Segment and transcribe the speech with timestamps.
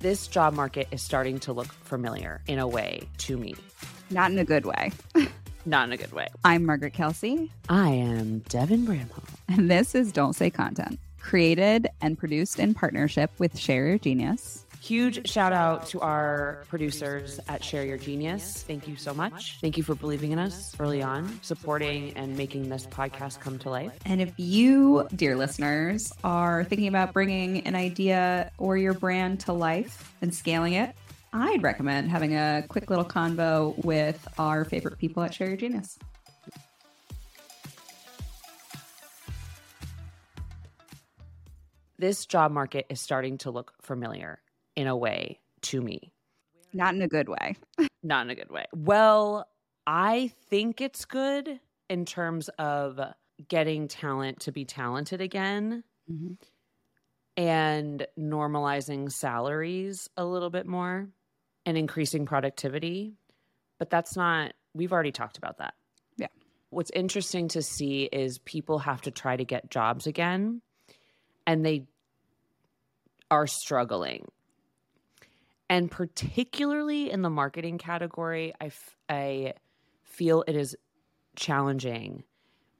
[0.00, 3.54] This job market is starting to look familiar in a way to me.
[4.10, 4.92] Not in a good way.
[5.66, 6.28] Not in a good way.
[6.44, 9.24] I'm Margaret Kelsey, I am Devin Bramhall.
[9.48, 14.64] and this is Don't Say Content, created and produced in partnership with Share Your Genius.
[14.80, 18.62] Huge shout out to our producers at Share Your Genius.
[18.62, 19.58] Thank you so much.
[19.60, 23.70] Thank you for believing in us early on, supporting and making this podcast come to
[23.70, 23.92] life.
[24.06, 29.52] And if you, dear listeners, are thinking about bringing an idea or your brand to
[29.52, 30.94] life and scaling it,
[31.32, 35.98] I'd recommend having a quick little convo with our favorite people at Share Your Genius.
[41.98, 44.38] This job market is starting to look familiar
[44.78, 46.12] in a way to me.
[46.72, 47.56] Not in a good way.
[48.04, 48.64] Not in a good way.
[48.72, 49.48] Well,
[49.88, 51.58] I think it's good
[51.90, 53.00] in terms of
[53.48, 56.34] getting talent to be talented again mm-hmm.
[57.36, 61.08] and normalizing salaries a little bit more
[61.66, 63.14] and increasing productivity.
[63.80, 65.74] But that's not, we've already talked about that.
[66.16, 66.28] Yeah.
[66.70, 70.62] What's interesting to see is people have to try to get jobs again
[71.48, 71.88] and they
[73.28, 74.28] are struggling.
[75.70, 79.54] And particularly in the marketing category, I, f- I
[80.02, 80.76] feel it is
[81.36, 82.24] challenging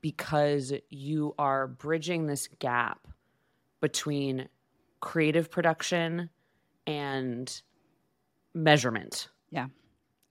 [0.00, 3.06] because you are bridging this gap
[3.80, 4.48] between
[5.00, 6.30] creative production
[6.86, 7.62] and
[8.55, 9.28] measurement.
[9.50, 9.64] Yeah.
[9.64, 9.69] I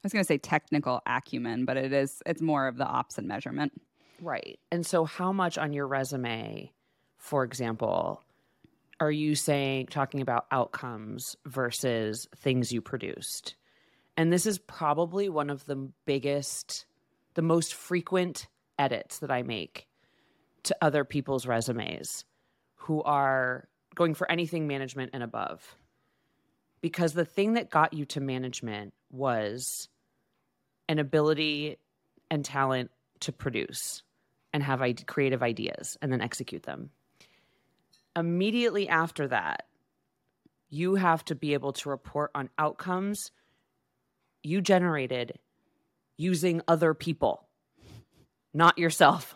[0.04, 3.28] was going to say technical acumen, but it is, it's more of the ops and
[3.28, 3.74] measurement.
[4.22, 4.60] Right.
[4.72, 6.72] And so, how much on your resume,
[7.18, 8.24] for example,
[9.00, 13.56] are you saying, talking about outcomes versus things you produced?
[14.16, 16.86] And this is probably one of the biggest,
[17.36, 18.48] the most frequent
[18.80, 19.88] edits that I make
[20.64, 22.26] to other people's resumes
[22.76, 25.76] who are going for anything management and above.
[26.82, 29.90] Because the thing that got you to management was
[30.88, 31.78] an ability
[32.30, 32.92] and talent
[33.22, 34.04] to produce
[34.54, 36.90] and have creative ideas and then execute them.
[38.18, 39.68] Immediately after that,
[40.70, 43.32] you have to be able to report on outcomes
[44.44, 45.40] you generated
[46.18, 47.48] using other people,
[48.54, 49.36] not yourself.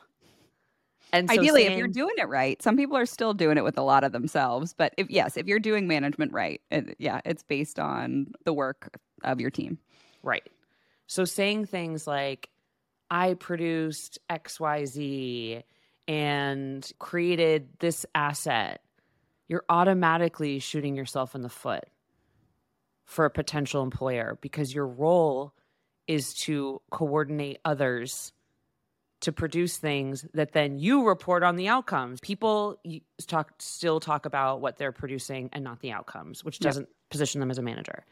[1.13, 3.77] And so Ideally, if you're doing it right, some people are still doing it with
[3.77, 4.73] a lot of themselves.
[4.73, 8.97] But if yes, if you're doing management right, it, yeah, it's based on the work
[9.23, 9.77] of your team.
[10.23, 10.47] Right.
[11.07, 12.49] So saying things like,
[13.09, 15.63] I produced XYZ
[16.11, 18.81] and created this asset,
[19.47, 21.85] you're automatically shooting yourself in the foot
[23.05, 25.53] for a potential employer because your role
[26.07, 28.33] is to coordinate others
[29.21, 32.19] to produce things that then you report on the outcomes.
[32.19, 32.77] People
[33.27, 37.51] talk still talk about what they're producing and not the outcomes, which doesn't position them
[37.51, 38.03] as a manager.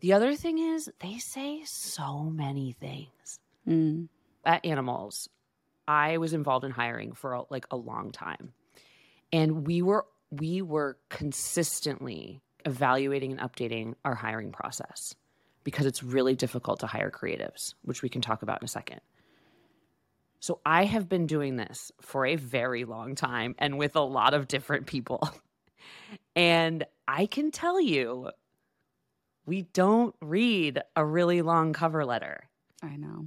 [0.00, 3.40] The other thing is they say so many things.
[3.68, 4.08] Mm.
[4.42, 5.28] At Animalz,
[5.90, 8.52] I was involved in hiring for like a long time.
[9.32, 15.16] And we were we were consistently evaluating and updating our hiring process
[15.64, 19.00] because it's really difficult to hire creatives, which we can talk about in a second.
[20.38, 24.32] So I have been doing this for a very long time and with a lot
[24.32, 25.28] of different people.
[26.34, 28.30] And I can tell you,
[29.46, 32.48] we don't read a really long cover letter.
[32.82, 33.26] I know.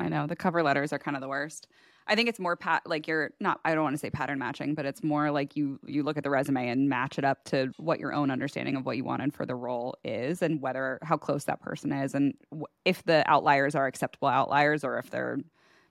[0.00, 0.26] I know.
[0.26, 1.68] The cover letters are kind of the worst.
[2.06, 4.74] I think it's more pat like you're not I don't want to say pattern matching,
[4.74, 7.72] but it's more like you you look at the resume and match it up to
[7.76, 11.16] what your own understanding of what you wanted for the role is and whether how
[11.16, 15.38] close that person is and w- if the outliers are acceptable outliers or if they're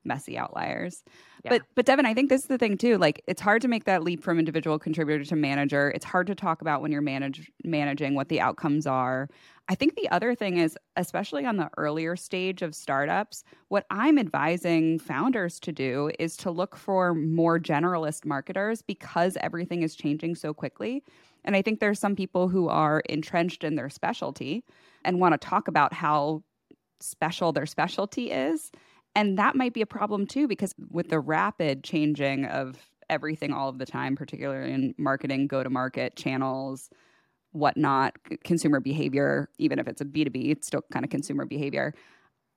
[0.03, 1.03] messy outliers.
[1.44, 2.97] But but Devin, I think this is the thing too.
[2.97, 5.91] Like it's hard to make that leap from individual contributor to manager.
[5.91, 9.29] It's hard to talk about when you're manage managing what the outcomes are.
[9.69, 14.17] I think the other thing is, especially on the earlier stage of startups, what I'm
[14.17, 20.35] advising founders to do is to look for more generalist marketers because everything is changing
[20.35, 21.03] so quickly.
[21.45, 24.63] And I think there's some people who are entrenched in their specialty
[25.06, 26.44] and want to talk about how
[27.00, 28.71] special their specialty is.
[29.15, 32.77] And that might be a problem too, because with the rapid changing of
[33.09, 36.89] everything all of the time, particularly in marketing, go to market channels,
[37.51, 41.94] whatnot, consumer behavior, even if it's a B2B, it's still kind of consumer behavior.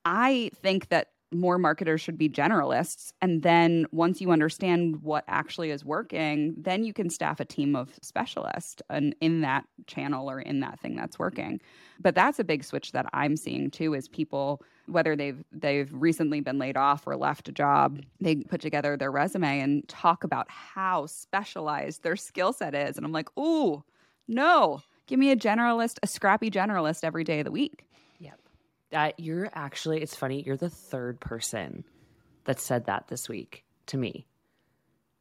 [0.04, 3.12] I think that more marketers should be generalists.
[3.20, 7.74] And then once you understand what actually is working, then you can staff a team
[7.76, 11.60] of specialists and in that channel or in that thing that's working.
[12.00, 16.40] But that's a big switch that I'm seeing too is people whether they've they've recently
[16.40, 20.50] been laid off or left a job, they put together their resume and talk about
[20.50, 22.96] how specialized their skill set is.
[22.96, 23.84] And I'm like, ooh,
[24.26, 27.84] no, Give me a generalist, a scrappy generalist every day of the week.
[28.92, 31.84] That you're actually, it's funny, you're the third person
[32.44, 34.26] that said that this week to me.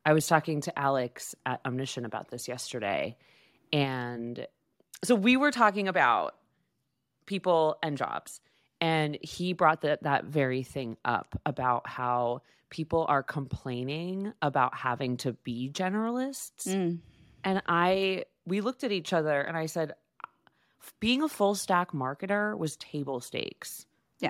[0.06, 3.18] I was talking to Alex at Omniscient about this yesterday.
[3.72, 4.46] And
[5.04, 6.36] so we were talking about
[7.26, 8.42] people and jobs.
[8.80, 15.18] And he brought that that very thing up about how people are complaining about having
[15.18, 16.68] to be generalists.
[16.68, 17.00] Mm.
[17.44, 19.94] And I we looked at each other and I said
[21.00, 23.86] being a full stack marketer was table stakes.
[24.20, 24.30] Yeah.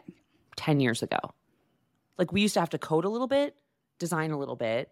[0.57, 1.17] 10 years ago.
[2.17, 3.55] Like we used to have to code a little bit,
[3.99, 4.89] design a little bit,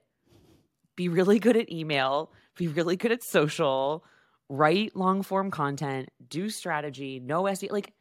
[0.96, 4.04] be really good at email, be really good at social,
[4.50, 7.94] write long form content, do strategy, no SEO, like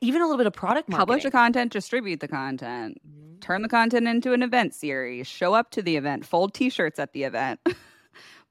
[0.00, 1.06] even a little bit of product marketing.
[1.06, 3.40] Publish the content, distribute the content, Mhm.
[3.40, 7.12] turn the content into an event series, show up to the event, fold t-shirts at
[7.12, 7.60] the event,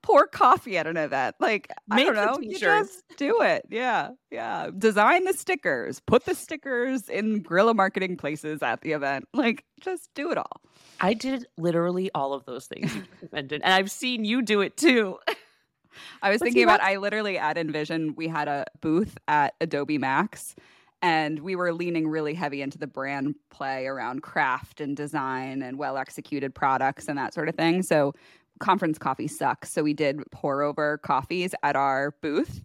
[0.08, 1.36] pour coffee at an event.
[1.38, 3.66] Like I don't know, you just do it.
[3.70, 4.70] Yeah, yeah.
[4.76, 9.28] Design the stickers, put the stickers in guerrilla marketing places at the event.
[9.34, 10.62] Like just do it all.
[11.02, 14.78] I did literally all of those things you mentioned, and I've seen you do it
[14.78, 15.20] too.
[16.22, 20.56] I was thinking about I literally at InVision we had a booth at Adobe Max
[21.02, 25.78] and we were leaning really heavy into the brand play around craft and design and
[25.78, 27.84] well executed products and that sort of thing.
[27.84, 28.14] So
[28.60, 29.72] conference coffee sucks.
[29.72, 32.62] So we did pour over coffees at our booth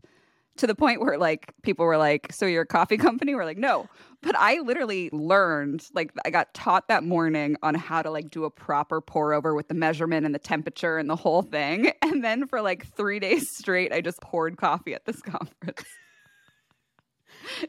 [0.59, 3.59] to the point where like people were like, "So you're a coffee company?" We're like,
[3.59, 3.87] "No."
[4.23, 8.45] But I literally learned like I got taught that morning on how to like do
[8.45, 11.93] a proper pour over with the measurement and the temperature and the whole thing.
[12.03, 15.85] And then for like 3 days straight I just poured coffee at this conference.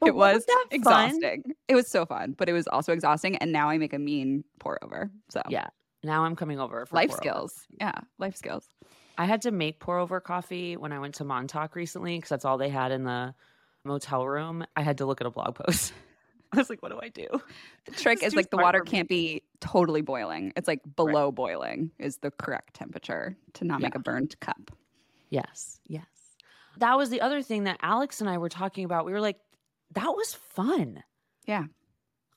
[0.05, 0.65] It was fun?
[0.71, 1.43] exhausting.
[1.67, 4.43] It was so fun, but it was also exhausting and now I make a mean
[4.59, 5.09] pour over.
[5.29, 5.67] So Yeah.
[6.03, 7.21] Now I'm coming over for life pour over.
[7.21, 7.67] skills.
[7.79, 8.67] Yeah, life skills.
[9.17, 12.45] I had to make pour over coffee when I went to Montauk recently because that's
[12.45, 13.33] all they had in the
[13.83, 14.65] motel room.
[14.75, 15.93] I had to look at a blog post.
[16.51, 17.27] I was like, what do I do?
[17.85, 20.53] The trick is like the water can't be totally boiling.
[20.55, 24.71] It's like below boiling is the correct temperature to not make a burnt cup.
[25.31, 26.05] Yes, yes.
[26.77, 29.05] That was the other thing that Alex and I were talking about.
[29.05, 29.37] We were like,
[29.93, 31.03] that was fun.
[31.47, 31.65] Yeah.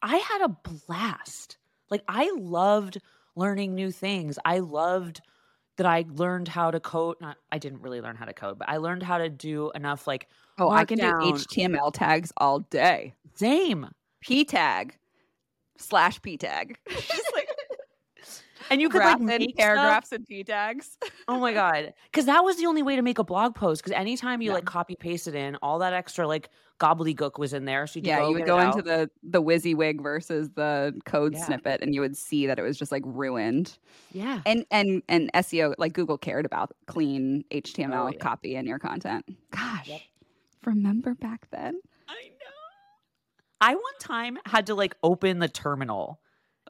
[0.01, 1.59] I had a blast.
[1.91, 2.99] Like, I loved
[3.37, 4.39] learning new things.
[4.45, 5.21] I loved
[5.77, 7.17] that I learned how to code.
[7.21, 10.07] Not, I didn't really learn how to code, but I learned how to do enough,
[10.07, 10.29] like,
[10.59, 13.13] Oh, I can do HTML tags all day.
[13.35, 13.89] same.
[14.23, 14.97] P tag
[15.77, 16.79] slash P tag.
[16.89, 17.46] Just like
[18.71, 20.97] And you could like make stuff- paragraphs and P tags.
[21.29, 21.95] Oh my god!
[22.11, 23.83] Because that was the only way to make a blog post.
[23.83, 24.55] Because anytime you Yeah.
[24.55, 26.49] like copy paste it in, all that extra like
[26.81, 27.87] gobbledygook was in there.
[27.87, 31.45] So you Yeah, go you would go into the the WYSIWYG versus the code Yeah.
[31.45, 33.79] snippet, and you would see that it was just like ruined.
[34.13, 34.41] yeah.
[34.47, 38.19] And and and SEO like Google cared about clean HTML Oh, yeah.
[38.19, 39.25] copy in your content.
[39.51, 40.01] Gosh, Yep.
[40.65, 41.81] remember back then?
[42.09, 42.47] I know.
[43.61, 46.21] I one time had to like open the terminal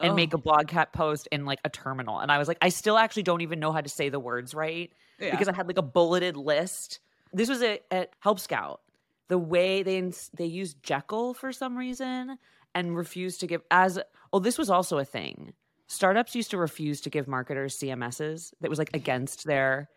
[0.01, 0.15] and oh.
[0.15, 2.99] make a blog cat post in like a terminal, and I was like, I still
[2.99, 5.31] actually don't even know how to say the words right Yeah.
[5.31, 7.01] because I had like a bulleted list.
[7.33, 8.81] This was at, at Help Scout.
[9.29, 12.39] The way they ins- they used Jekyll for some reason
[12.75, 13.99] and refused to give as
[14.33, 15.53] oh this was also a thing.
[15.89, 19.89] Startups used to refuse to give marketers CMSs that was like against their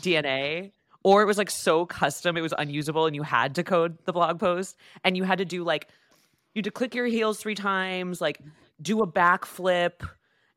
[0.00, 0.72] DNA
[1.02, 4.12] or it was like so custom it was unusable and you had to code the
[4.12, 5.88] blog post and you had to do like
[6.54, 8.40] you had to click your heels three times like
[8.80, 10.06] do a backflip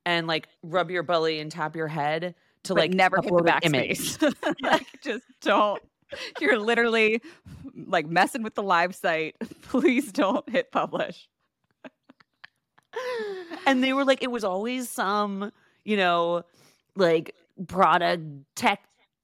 [0.05, 3.43] and like rub your belly and tap your head to but like never hit the
[3.43, 4.35] backspace.
[4.61, 5.81] like just don't.
[6.39, 7.21] You're literally
[7.87, 9.35] like messing with the live site.
[9.63, 11.27] Please don't hit publish.
[13.65, 15.51] and they were like, it was always some,
[15.83, 16.43] you know,
[16.95, 17.35] like
[17.67, 18.23] product
[18.55, 18.83] tech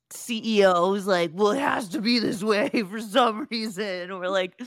[0.09, 4.09] CEOs like, well, it has to be this way for some reason.
[4.09, 4.59] Or like,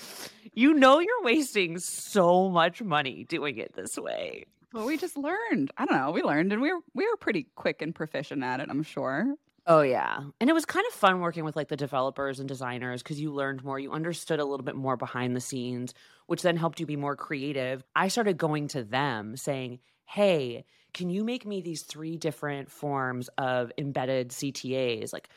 [0.52, 4.44] you know, you're wasting so much money doing it this way.
[4.72, 5.70] Well, we just learned.
[5.76, 6.10] I don't know.
[6.12, 8.68] We learned, and we were we were pretty quick and proficient at it.
[8.70, 9.34] I'm sure.
[9.66, 10.18] Oh yeah.
[10.40, 13.32] And it was kind of fun working with like the developers and designers because you
[13.32, 15.94] learned more, you understood a little bit more behind the scenes,
[16.26, 17.84] which then helped you be more creative.
[17.94, 23.28] I started going to them saying, "Hey, can you make me these three different forms
[23.38, 25.12] of embedded CTAs?
[25.12, 25.28] Like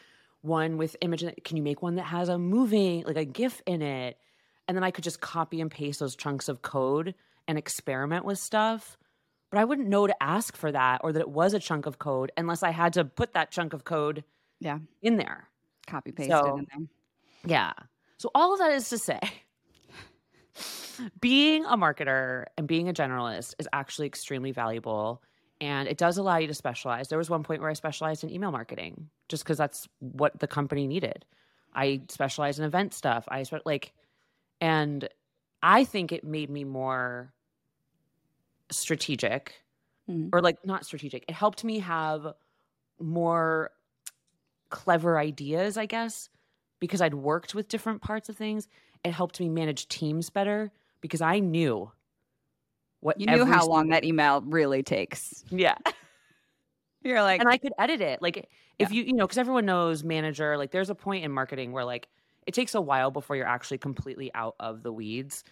[0.41, 3.81] one with image can you make one that has a moving like a gif in
[3.81, 4.17] it?"
[4.67, 7.13] And then I could just copy and paste those chunks of code
[7.47, 8.97] and experiment with stuff.
[9.51, 11.99] But I wouldn't know to ask for that or that it was a chunk of
[11.99, 14.23] code unless I had to put that chunk of code
[14.59, 14.79] Yeah.
[15.01, 15.47] in there.
[15.87, 16.87] Copy paste So- it in there.
[17.45, 17.73] Yeah.
[18.17, 19.19] So all of that is to say,
[21.21, 25.21] being a marketer and being a generalist is actually extremely valuable.
[25.61, 27.07] And it does allow you to specialize.
[27.07, 30.47] There was one point where I specialized in email marketing just because that's what the
[30.47, 31.25] company needed.
[31.73, 33.25] I specialize in event stuff.
[33.27, 33.93] I spe- like,
[34.65, 35.07] and
[35.61, 37.31] I think it made me more
[38.71, 39.61] strategic
[40.09, 40.29] Mhm.
[40.33, 41.23] or like not strategic.
[41.27, 42.33] It helped me have
[42.99, 43.71] more
[44.69, 46.29] clever ideas, I guess,
[46.79, 48.67] because I'd worked with different parts of things.
[49.03, 51.91] It helped me manage teams better because I knew
[53.01, 55.43] what You knew how long that email really takes.
[55.51, 55.75] Yeah.
[57.03, 58.19] You're like, and I could edit it.
[58.19, 61.71] Like if you, you know, because everyone knows manager, like there's a point in marketing
[61.71, 62.07] where like
[62.45, 65.43] it takes a while before you're actually completely out of the weeds.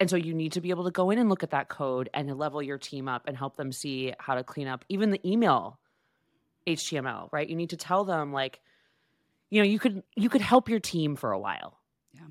[0.00, 2.10] And so you need to be able to go in and look at that code
[2.12, 5.20] and level your team up and help them see how to clean up even the
[5.28, 5.78] email
[6.66, 7.48] HTML, right?
[7.48, 8.60] You need to tell them like,
[9.50, 11.78] you know, you could you could help your team for a while.
[12.12, 12.22] Yeah.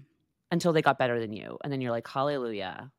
[0.52, 1.58] Until they got better than you.
[1.64, 2.92] And then you're like, hallelujah.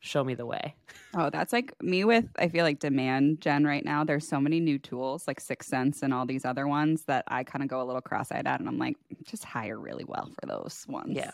[0.00, 0.74] Show me the way.
[1.16, 4.04] oh, that's like me with, I feel like demand gen right now.
[4.04, 7.62] There's so many new tools like 6sense and all these other ones that I kind
[7.62, 8.60] of go a little cross eyed at.
[8.60, 11.16] And I'm like, just hire really well for those ones.
[11.16, 11.32] Yeah.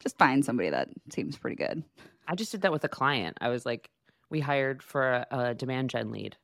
[0.00, 1.82] Just find somebody that seems pretty good.
[2.26, 3.36] I just did that with a client.
[3.40, 3.90] I was like,
[4.30, 6.36] we hired for a, a demand gen lead.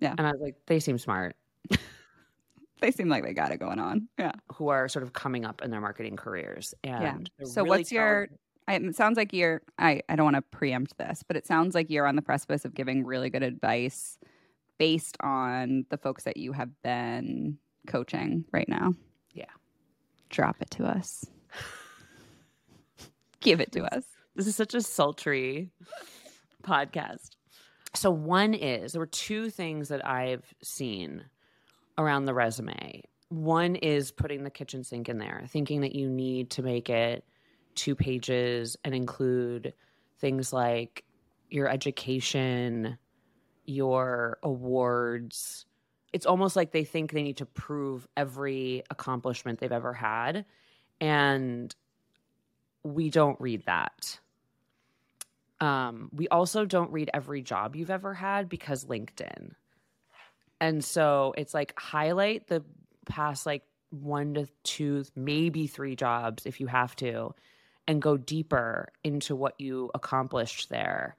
[0.00, 0.14] Yeah.
[0.16, 1.34] And I was like, they seem smart,
[2.80, 4.08] They seem like they got it going on.
[4.18, 4.32] Yeah.
[4.52, 6.74] who are sort of coming up in their marketing careers.
[6.84, 8.28] And they're So really what's your
[8.68, 11.90] it sounds like you're I, I don't want to preempt this, but it sounds like
[11.90, 14.18] you're on the precipice of giving really good advice
[14.78, 18.94] based on the folks that you have been coaching right now.
[19.32, 19.44] Yeah.
[20.30, 21.26] Drop it to us.
[23.40, 24.04] Give it to us.
[24.34, 25.70] This is such a sultry
[26.62, 27.30] podcast.
[27.94, 31.24] So one is there were two things that I've seen
[31.96, 33.02] around the resume.
[33.28, 37.24] One is putting the kitchen sink in there, thinking that you need to make it
[37.74, 39.74] two pages and include
[40.18, 41.04] things like
[41.50, 42.98] your education,
[43.64, 45.66] your awards.
[46.12, 50.44] It's almost like they think they need to prove every accomplishment they've ever had.
[51.00, 51.74] And
[52.82, 54.18] we don't read that.
[55.60, 59.52] Um, we also don't read every job you've ever had because LinkedIn.
[60.60, 62.64] And so it's like highlight the
[63.06, 67.34] past like one to two, maybe three jobs if you have to,
[67.86, 71.16] and go deeper into what you accomplished there.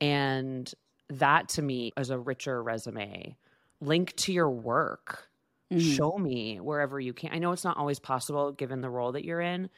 [0.00, 0.72] And
[1.08, 3.36] that to me is a richer resume.
[3.80, 5.28] Link to your work.
[5.72, 5.96] Mhm.
[5.96, 7.32] Show me wherever you can.
[7.32, 9.70] I know it's not always possible given the role that you're in,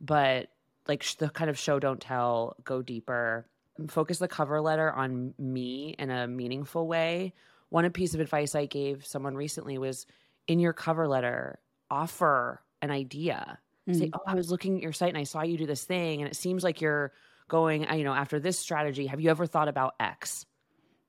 [0.00, 0.50] but
[0.88, 3.46] like the kind of show don't tell, go deeper,
[3.88, 7.34] focus the cover letter on me in a meaningful way.
[7.68, 10.06] One piece of advice I gave someone recently was
[10.46, 13.58] in your cover letter, offer an idea.
[13.90, 14.10] Say, Mhm.
[14.14, 16.30] "Oh, I was looking at your site and I saw you do this thing, and
[16.30, 17.12] it seems like you're
[17.48, 19.06] going, uh, you know, after this strategy.
[19.06, 20.46] Have you ever thought about X?"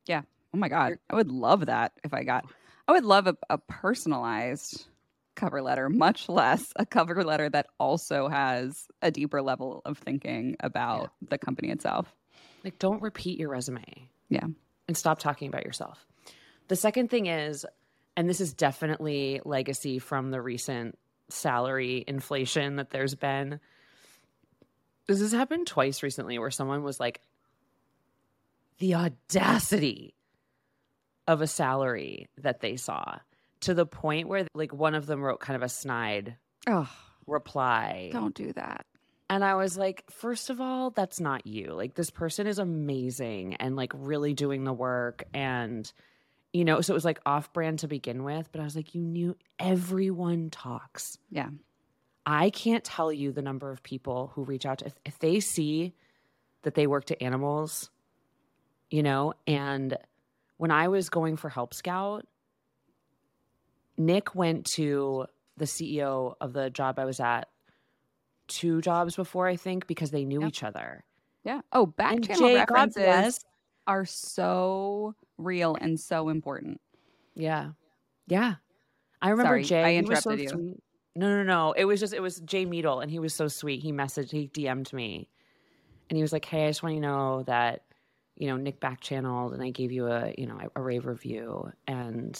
[0.08, 0.24] Yeah.
[0.53, 0.94] Oh my God.
[1.10, 2.46] I would love that if I got,
[2.88, 4.88] I would love a, a personalized
[5.36, 10.56] cover letter, much less a cover letter that also has a deeper level of thinking
[10.60, 12.15] about the company itself.
[12.63, 14.10] Like, don't repeat your resume.
[14.30, 14.46] Yeah.
[14.88, 16.06] And stop talking about yourself.
[16.68, 17.65] The second thing is,
[18.15, 20.98] and this is definitely legacy from the recent
[21.34, 23.60] salary inflation that there's been.
[25.08, 27.20] This has happened twice recently where someone was like,
[28.80, 30.13] the audacity
[31.28, 33.20] of a salary that they saw
[33.62, 36.36] to the point where, like, one of them wrote kind of a snide
[36.68, 36.90] Oh,
[37.28, 38.10] reply.
[38.12, 38.86] don't do that.
[39.30, 41.74] And I was like, first of all, that's not you.
[41.74, 45.24] Like, this person is amazing and like really doing the work.
[45.34, 45.92] And,
[46.54, 48.50] you know, so it was like off brand to begin with.
[48.52, 51.18] But I was like, you knew everyone talks.
[51.30, 51.50] Yeah.
[52.26, 55.40] I can't tell you the number of people who reach out to, if, if they
[55.42, 55.94] see
[56.62, 57.90] that they work to Animalz,
[58.90, 59.98] you know, and
[60.58, 62.26] when I was going for Help Scout,
[63.98, 65.26] Nick went to
[65.58, 67.50] the CEO of the job I was at
[68.48, 70.48] two jobs before, I think, because they knew Yep.
[70.50, 71.04] each other.
[71.44, 71.62] Yeah.
[71.72, 73.44] Oh, back And channel Jay, references.
[73.88, 76.80] Are so real and so important.
[77.36, 77.72] Yeah.
[78.28, 78.56] Yeah.
[79.22, 79.98] I remember Sorry, Jay.
[79.98, 80.50] I was so interrupted you.
[80.50, 80.84] sweet.
[81.16, 81.72] No, no, no.
[81.74, 83.82] It was just, it was Jay Meadle, and he was so sweet.
[83.82, 85.30] He messaged, he DM'd me,
[86.10, 87.84] and he was like, Hey, I just want you to know that,
[88.36, 91.72] you know, Nick back channeled, and I gave you a, you know, a rave review.
[91.88, 92.40] And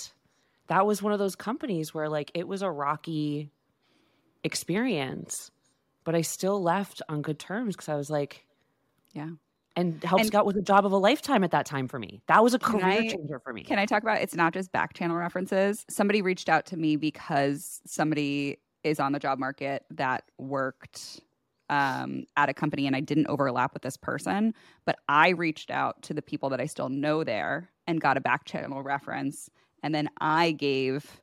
[0.68, 3.52] that was one of those companies where, like, it was a rocky
[4.44, 5.52] experience,
[6.04, 8.46] but I still left on good terms because I was like,
[9.14, 9.30] Yeah.
[9.76, 12.22] And Help And- Scout was a job of a lifetime at that time for me.
[12.28, 13.64] That was a career I- changer for me.
[13.64, 15.86] Can I talk about it's not just back channel references?
[15.90, 21.22] Somebody reached out to me because somebody is on the job market that worked
[21.70, 24.54] um, at a company and I didn't overlap with this person,
[24.86, 28.22] but I reached out to the people that I still know there and got a
[28.22, 29.50] back channel reference.
[29.82, 31.22] And then I gave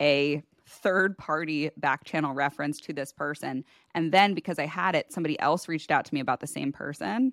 [0.00, 3.64] a third party back channel reference to this person.
[3.94, 6.70] And then because I had it, somebody else reached out to me about the same
[6.72, 7.32] person.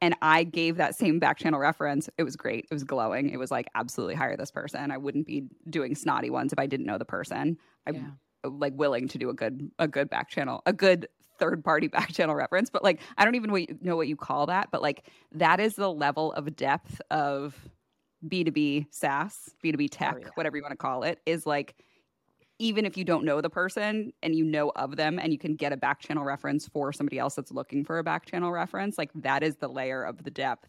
[0.00, 2.08] And I gave that same back channel reference.
[2.18, 2.66] It was great.
[2.70, 3.30] It was glowing.
[3.30, 4.90] It was like, absolutely hire this person.
[4.90, 7.58] I wouldn't be doing snotty ones if I didn't know the person.
[7.86, 8.50] I'm yeah.
[8.50, 12.12] like willing to do a good, a good back channel, a good third party back
[12.12, 12.70] channel reference.
[12.70, 14.70] But like, I don't even know what you call that.
[14.70, 17.56] But like, that is the level of depth of
[18.26, 20.28] B2B SaaS, B2B tech, oh, yeah.
[20.34, 21.74] whatever you want to call it, is like
[22.58, 25.54] even if you don't know the person and you know of them and you can
[25.54, 28.98] get a back channel reference for somebody else that's looking for a back channel reference,
[28.98, 30.68] like that is the layer of the depth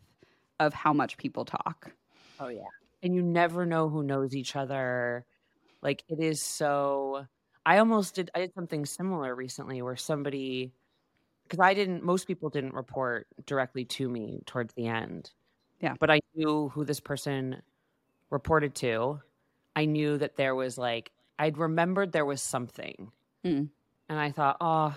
[0.60, 1.91] of how much people talk.
[2.39, 2.62] Oh yeah.
[3.01, 5.25] And you never know who knows each other.
[5.81, 7.25] Like it is so
[7.65, 10.72] I almost did I did something similar recently where somebody
[11.43, 15.31] because I didn't most people didn't report directly to me towards the end.
[15.81, 15.96] Yeah.
[16.00, 17.62] But I knew who this person
[18.29, 19.22] reported to.
[19.75, 23.12] I knew that there was like I'd remembered there was something.
[23.46, 23.69] Mm.
[24.10, 24.96] And I thought, oh,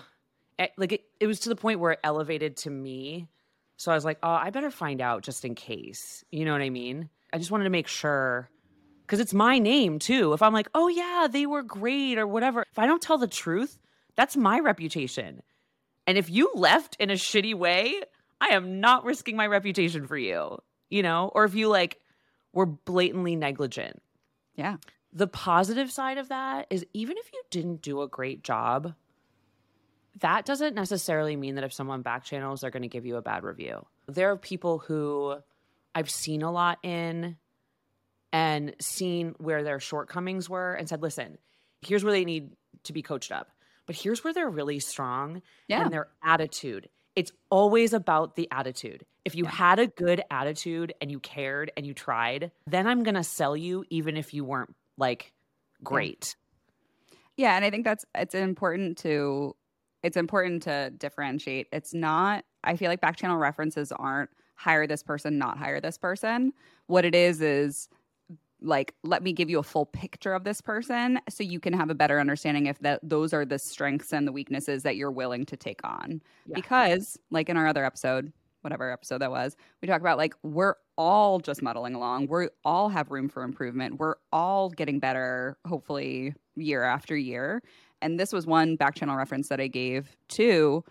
[0.59, 3.29] it, like it, it was to the point where it elevated to me.
[3.77, 6.23] So I was like, oh, I better find out just in case.
[6.31, 7.09] You know what I mean?
[7.31, 8.49] I just wanted to make sure
[9.01, 10.33] because it's my name too.
[10.33, 13.27] If I'm like, oh, yeah, they were great or whatever, if I don't tell the
[13.27, 13.79] truth,
[14.15, 15.41] that's my reputation.
[16.05, 18.01] And if you left in a shitty way,
[18.41, 20.59] I am not risking my reputation for you,
[20.89, 21.31] you know?
[21.33, 21.99] Or if you like
[22.51, 24.01] were blatantly negligent.
[24.55, 24.77] Yeah.
[25.13, 28.95] The positive side of that is even if you didn't do a great job,
[30.19, 33.21] that doesn't necessarily mean that if someone back channels, they're going to give you a
[33.21, 33.85] bad review.
[34.07, 35.35] There are people who
[35.95, 37.37] I've seen a lot in
[38.31, 41.37] and seen where their shortcomings were and said, listen,
[41.81, 42.51] here's where they need
[42.83, 43.51] to be coached up,
[43.85, 45.83] but here's where they're really strong yeah.
[45.83, 46.89] and their attitude.
[47.15, 49.05] It's always about the attitude.
[49.23, 49.51] If you yeah.
[49.51, 53.55] had a good attitude and you cared and you tried, then I'm going to sell
[53.55, 55.33] you even if you weren't like
[55.83, 56.35] great.
[57.37, 59.55] Yeah, and I think that's it's important to
[60.03, 61.67] it's important to differentiate.
[61.71, 65.97] It's not I feel like back channel references aren't hire this person, not hire this
[65.97, 66.53] person.
[66.87, 67.89] What it is is
[68.61, 71.89] like let me give you a full picture of this person so you can have
[71.89, 75.45] a better understanding if that those are the strengths and the weaknesses that you're willing
[75.45, 76.21] to take on.
[76.45, 76.55] Yeah.
[76.55, 80.75] Because like in our other episode, whatever episode that was, we talk about like we're
[80.97, 82.27] all just muddling along.
[82.27, 83.99] We all have room for improvement.
[83.99, 87.61] We're all getting better, hopefully, year after year.
[88.01, 90.83] And this was one back channel reference that I gave to.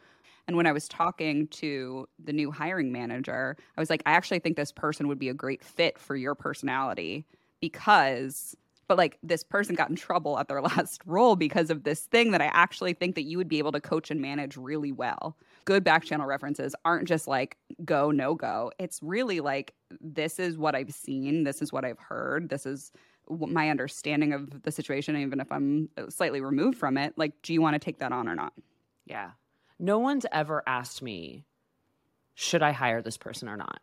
[0.48, 4.40] And when I was talking to the new hiring manager, I was like, I actually
[4.40, 7.26] think this person would be a great fit for your personality
[7.60, 8.56] because
[8.92, 12.30] but like this person got in trouble at their last role because of this thing
[12.32, 15.38] that I actually think that you would be able to coach and manage really well.
[15.64, 18.70] Good back channel references aren't just like go, no go.
[18.78, 22.92] It's really like this is what I've seen, this is what I've heard, this is
[23.30, 27.14] my understanding of the situation, even if I'm slightly removed from it.
[27.16, 28.52] Like, do you want to take that on or not?
[29.06, 29.30] Yeah.
[29.78, 31.46] No one's ever asked me,
[32.34, 33.80] should I hire this person or not?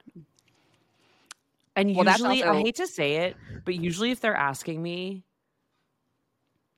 [1.76, 2.60] And well, usually, also...
[2.60, 5.24] I hate to say it, but usually, if they're asking me,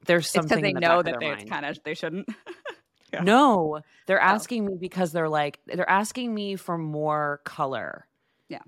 [0.05, 2.27] there's something because they the know that they kind of they shouldn't.
[3.13, 3.21] yeah.
[3.21, 4.25] No, they're oh.
[4.25, 8.07] asking me because they're like they're asking me for more color.
[8.49, 8.61] Yeah,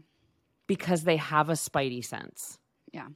[0.67, 2.59] because they have a spidey sense.
[2.91, 3.07] Yeah.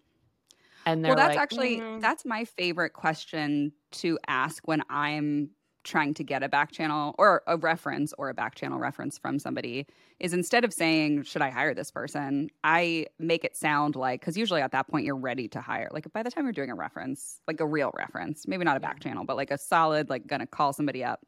[0.85, 2.01] And they're well, that's like, actually mm.
[2.01, 5.49] that's my favorite question to ask when I'm
[5.87, 9.39] trying to get a back channel or a reference or a back channel reference from
[9.39, 9.87] somebody
[10.19, 12.49] is instead of saying should i hire this person?
[12.63, 15.89] I make it sound like because usually at that point you're ready to hire.
[15.91, 18.79] Like by the time you're doing a reference like a real reference maybe not a
[18.79, 21.25] back channel but like a solid like gonna call somebody up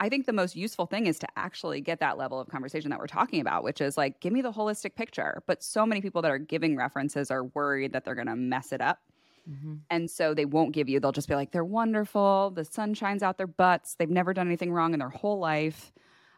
[0.00, 2.98] i think the most useful thing is to actually get that level of conversation that
[2.98, 5.42] we're talking about which is like give me the holistic picture.
[5.46, 8.80] But so many people that are giving references are worried that they're gonna mess it
[8.80, 9.00] up
[9.48, 9.74] Mm-hmm.
[9.90, 12.50] And so they won't give you, they'll just be like, they're wonderful.
[12.54, 13.96] The sun shines out their butts.
[13.96, 15.92] They've never done anything wrong in their whole life.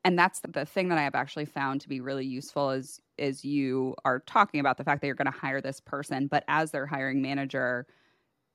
[0.04, 3.00] And that's the, the thing that I have actually found to be really useful is
[3.16, 6.44] is you are talking about the fact that you're going to hire this person, but
[6.48, 7.86] as their hiring manager,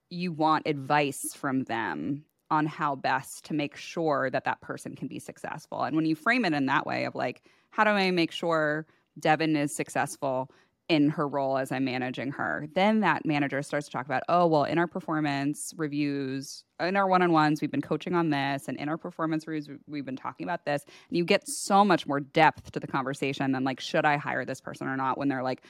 [0.10, 5.08] you want advice from them on how best to make sure that that person can
[5.08, 5.84] be successful.
[5.84, 8.86] And when you frame it in that way of like, how do I make sure
[9.20, 10.52] Devin is successful?
[10.89, 12.67] In her role as I'm managing her.
[12.73, 17.08] Then that manager starts to talk about, oh, well, in our performance reviews, in our
[17.08, 20.15] one on ones, we've been coaching on this, and in our performance reviews, we've been
[20.15, 20.84] talking about this.
[21.10, 24.45] And you get so much more depth to the conversation than like, should I hire
[24.45, 25.17] this person or not?
[25.17, 25.63] When they're like,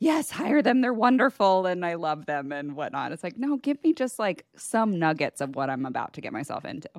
[0.00, 3.12] yes, hire them, they're wonderful, and I love them and whatnot.
[3.12, 6.32] It's like, no, give me just like some nuggets of what I'm about to get
[6.32, 6.90] myself into.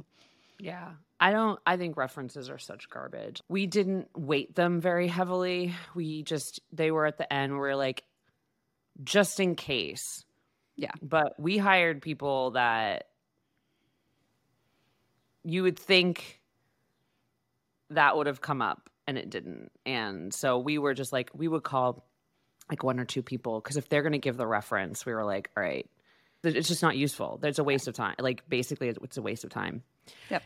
[0.65, 0.93] Yeah.
[1.19, 3.39] I don't I think references are such garbage.
[3.47, 5.75] We didn't weight them very heavily.
[5.93, 8.03] We just they were at the end we we're like
[9.03, 10.25] just in case.
[10.75, 10.91] Yeah.
[11.03, 13.05] But we hired people that
[15.43, 16.41] you would think
[17.91, 19.71] that would have come up and it didn't.
[19.85, 22.07] And so we were just like, we would call
[22.71, 25.23] like one or two people because if they're going to give the reference, we were
[25.23, 25.87] like, all right,
[26.45, 27.37] it's just not useful.
[27.41, 28.15] There's a waste of time.
[28.19, 29.83] Like basically, it's a waste of time.
[30.29, 30.43] Yep.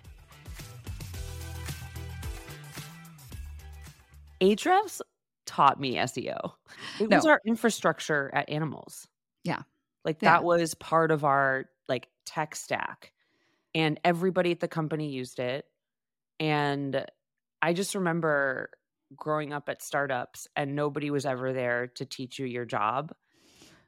[4.41, 5.01] Ahrefs
[5.45, 6.53] taught me SEO.
[6.99, 7.17] It No.
[7.17, 9.07] was our infrastructure at Animalz.
[9.43, 9.63] Yeah.
[10.05, 10.31] Like Yeah.
[10.33, 13.11] that was part of our like tech stack.
[13.75, 15.65] And everybody at the company used it.
[16.39, 17.05] And
[17.61, 18.71] I just remember
[19.15, 23.13] growing up at startups and nobody was ever there to teach you your job.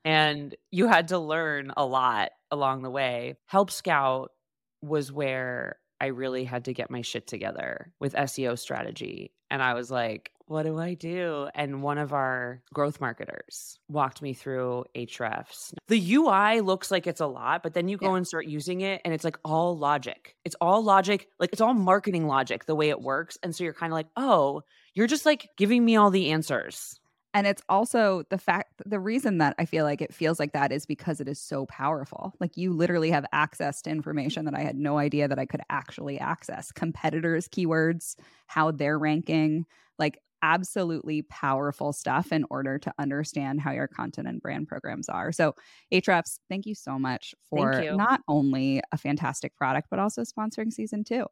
[0.04, 3.36] And you had to learn a lot along the way.
[3.46, 4.32] Help Scout
[4.82, 9.32] was where I really had to get my shit together with SEO strategy.
[9.52, 11.48] And I was like, what do I do?
[11.54, 15.74] And one of our growth marketers walked me through Ahrefs.
[15.88, 18.18] The UI looks like it's a lot, but then you go Yeah.
[18.18, 20.36] and start using it and it's like all logic.
[20.44, 23.38] It's all logic, like it's all marketing logic the way it works.
[23.44, 27.00] And so you're kind of like, oh, you're just like giving me all the answers.
[27.34, 30.72] And it's also the fact, the reason that I feel like it feels like that
[30.72, 32.34] is because it is so powerful.
[32.41, 35.62] Like you literally have access to information that I had no idea that I could
[35.70, 36.72] actually access.
[36.74, 38.15] Competitors' keywords,
[38.48, 39.65] how they're ranking,
[39.98, 45.32] like absolutely powerful stuff in order to understand how your content and brand programs are.
[45.32, 45.56] So,
[45.94, 51.04] Ahrefs, thank you so much for not only a fantastic product, but also sponsoring season
[51.04, 51.28] two.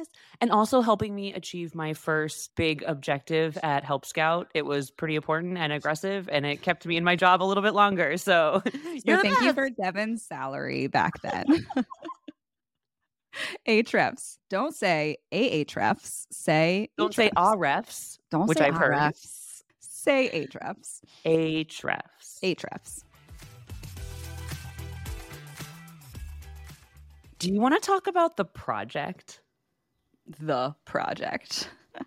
[0.00, 0.08] Yes.
[0.40, 4.48] And also helping me achieve my first big objective at Help Scout.
[4.54, 7.62] It was pretty important and aggressive, and it kept me in my job a little
[7.62, 8.16] bit longer.
[8.16, 8.62] So,
[9.06, 11.66] So thank you for Devin's salary back then.
[13.68, 14.38] Ahrefs.
[14.48, 16.26] Don't say Ahrefs.
[16.32, 17.56] Say Don't say Ahrefs.
[17.56, 18.94] Ahrefs, Don't which say I've heard.
[18.94, 19.62] Ahrefs.
[19.80, 21.00] Say Ahrefs.
[21.26, 22.40] Ahrefs.
[22.42, 23.04] Ahrefs.
[27.38, 29.40] Do you want to talk about the project?
[30.38, 31.70] The project.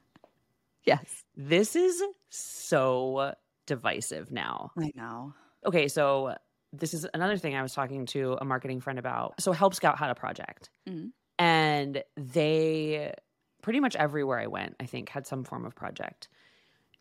[0.86, 1.24] yes.
[1.36, 3.34] This is so
[3.66, 4.72] divisive now.
[4.78, 5.34] I know.
[5.66, 6.36] Okay, so
[6.72, 9.40] this is another thing I was talking to a marketing friend about.
[9.42, 10.70] So Help Scout had a project.
[10.88, 11.12] Mhm.
[11.40, 13.14] And they
[13.62, 16.30] pretty much everywhere I went, I think, had some form of project.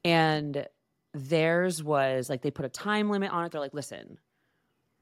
[0.04, 0.66] And
[1.14, 3.52] theirs was like they put a time limit on it.
[3.52, 4.18] They're like, listen,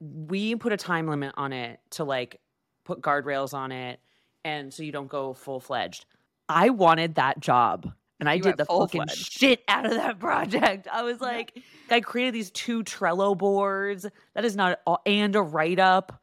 [0.00, 2.40] we put a time limit on it to like
[2.84, 4.00] put guardrails on it
[4.44, 6.04] and so you don't go full fledged.
[6.48, 7.92] I wanted that job.
[8.18, 9.32] And I You did the fucking full-fledged.
[9.32, 10.86] shit out of that project.
[10.92, 11.58] I was like,
[11.90, 14.04] I created these two Trello boards.
[14.34, 16.22] That is not all, and a write up.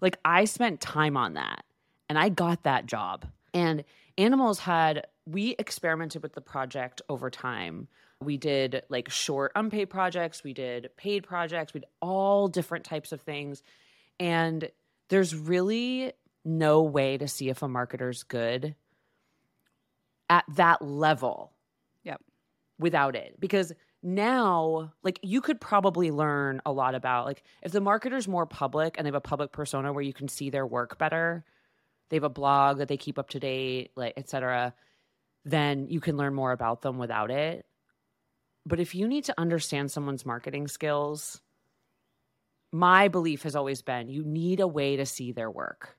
[0.00, 1.64] Like I spent time on that
[2.08, 3.26] and I got that job.
[3.54, 3.84] And
[4.18, 7.86] Animalz had, we experimented with the project over time.
[8.20, 13.12] We did like short unpaid projects, we did paid projects, we did all different types
[13.12, 13.62] of things.
[14.18, 14.68] And
[15.10, 16.12] there's really
[16.46, 18.74] no way to see if a marketer's good
[20.30, 21.52] at that level
[22.04, 22.20] Yep.
[22.78, 23.38] without it.
[23.40, 28.46] Because now like you could probably learn a lot about like if the marketer's more
[28.46, 31.44] public and they have a public persona where you can see their work better
[32.08, 34.72] they have a blog that they keep up to date like etc
[35.44, 37.66] then you can learn more about them without it.
[38.64, 41.40] But if you need to understand someone's marketing skills
[42.70, 45.96] my belief has always been you need a way to see their work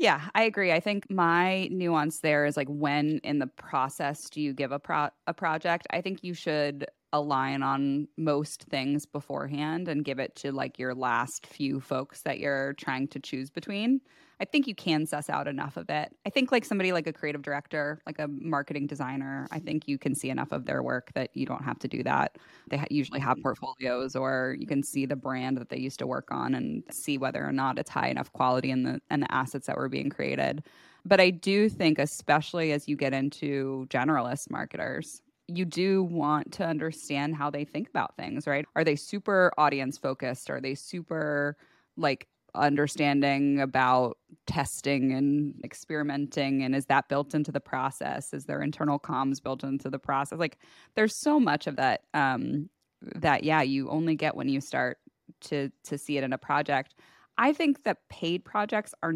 [0.00, 0.72] Yeah, I agree.
[0.72, 4.78] I think my nuance there is like when in the process do you give a
[4.78, 5.86] pro- a project?
[5.90, 10.94] I think you should align on most things beforehand and give it to like your
[10.94, 14.00] last few folks that you're trying to choose between.
[14.40, 16.16] I think you can suss out enough of it.
[16.26, 19.98] I think like somebody like a creative director, like a marketing designer, I think you
[19.98, 22.38] can see enough of their work that you don't have to do that.
[22.70, 26.06] They ha- usually have portfolios or you can see the brand that they used to
[26.06, 29.32] work on and see whether or not it's high enough quality in the and the
[29.32, 30.64] assets that were being created.
[31.04, 36.64] But I do think especially as you get into generalist marketers, you do want to
[36.64, 38.64] understand how they think about things, right?
[38.74, 40.48] Are they super audience focused?
[40.48, 41.58] Are they super
[41.96, 48.32] like understanding about testing and experimenting and is that built into the process?
[48.32, 50.38] Is there internal comms built into the process?
[50.38, 50.58] Like
[50.94, 52.68] there's so much of that um
[53.16, 54.98] that yeah you only get when you start
[55.42, 56.94] to to see it in a project.
[57.38, 59.14] I think that paid projects are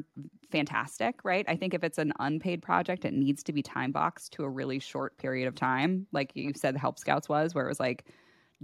[0.50, 1.44] fantastic right?
[1.48, 4.48] I think if it's an unpaid project it needs to be time boxed to a
[4.48, 8.06] really short period of time like you said Help Scout's was where it was like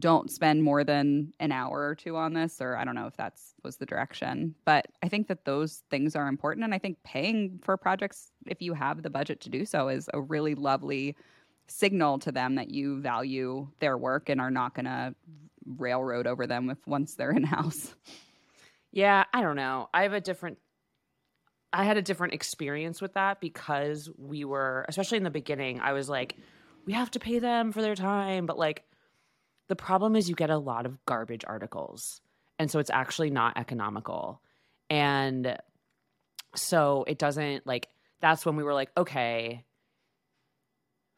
[0.01, 3.17] don't spend more than an hour or two on this or i don't know if
[3.17, 6.97] that's was the direction but i think that those things are important and i think
[7.05, 11.17] paying for projects if you have the budget to do so is a really lovely
[11.69, 15.15] signal to them that you value their work and are not going to
[15.77, 17.95] railroad over them if once they're in house
[18.93, 19.89] Yeah, I don't know.
[19.95, 20.59] I have a different
[21.73, 25.93] I had a different experience with that because we were, especially in the beginning, I
[25.93, 26.37] was like,
[26.85, 28.45] we have to pay them for their time.
[28.47, 28.83] But like,
[29.71, 32.21] the problem is you get a lot of garbage articles.
[32.59, 34.43] And so it's actually not economical.
[34.91, 35.57] And
[36.57, 37.87] so it doesn't like,
[38.21, 39.65] that's when we were like, okay.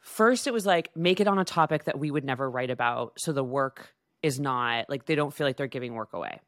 [0.00, 3.14] First, it was like, make it on a topic that we would never write about.
[3.18, 6.38] So the work is not like, they don't feel like they're giving work away.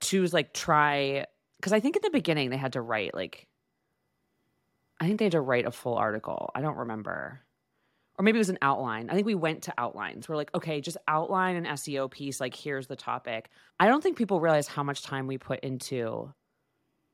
[0.00, 1.26] Two is like, try
[1.64, 3.48] because I think in the beginning they had to write like
[5.00, 6.50] I think they had to write a full article.
[6.54, 7.40] I don't remember.
[8.16, 9.10] Or maybe it was an outline.
[9.10, 10.28] I think we went to outlines.
[10.28, 12.40] We're like, okay, just outline an SEO piece.
[12.40, 13.50] Like, here's the topic.
[13.80, 16.32] I don't think people realize how much time we put into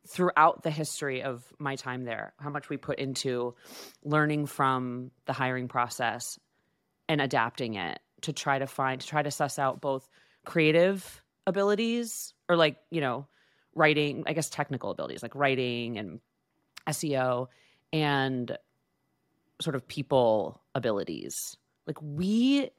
[0.07, 3.55] throughout the history of my time there, how much we put into
[4.05, 6.39] learning from the hiring process
[7.09, 10.09] and adapting it to try to find, to try to suss out both
[10.45, 13.27] creative abilities or like, you know,
[13.75, 16.21] writing, I guess technical abilities like writing and
[16.89, 17.49] SEO
[17.93, 18.57] and
[19.61, 21.57] sort of people abilities.
[21.87, 22.71] Like we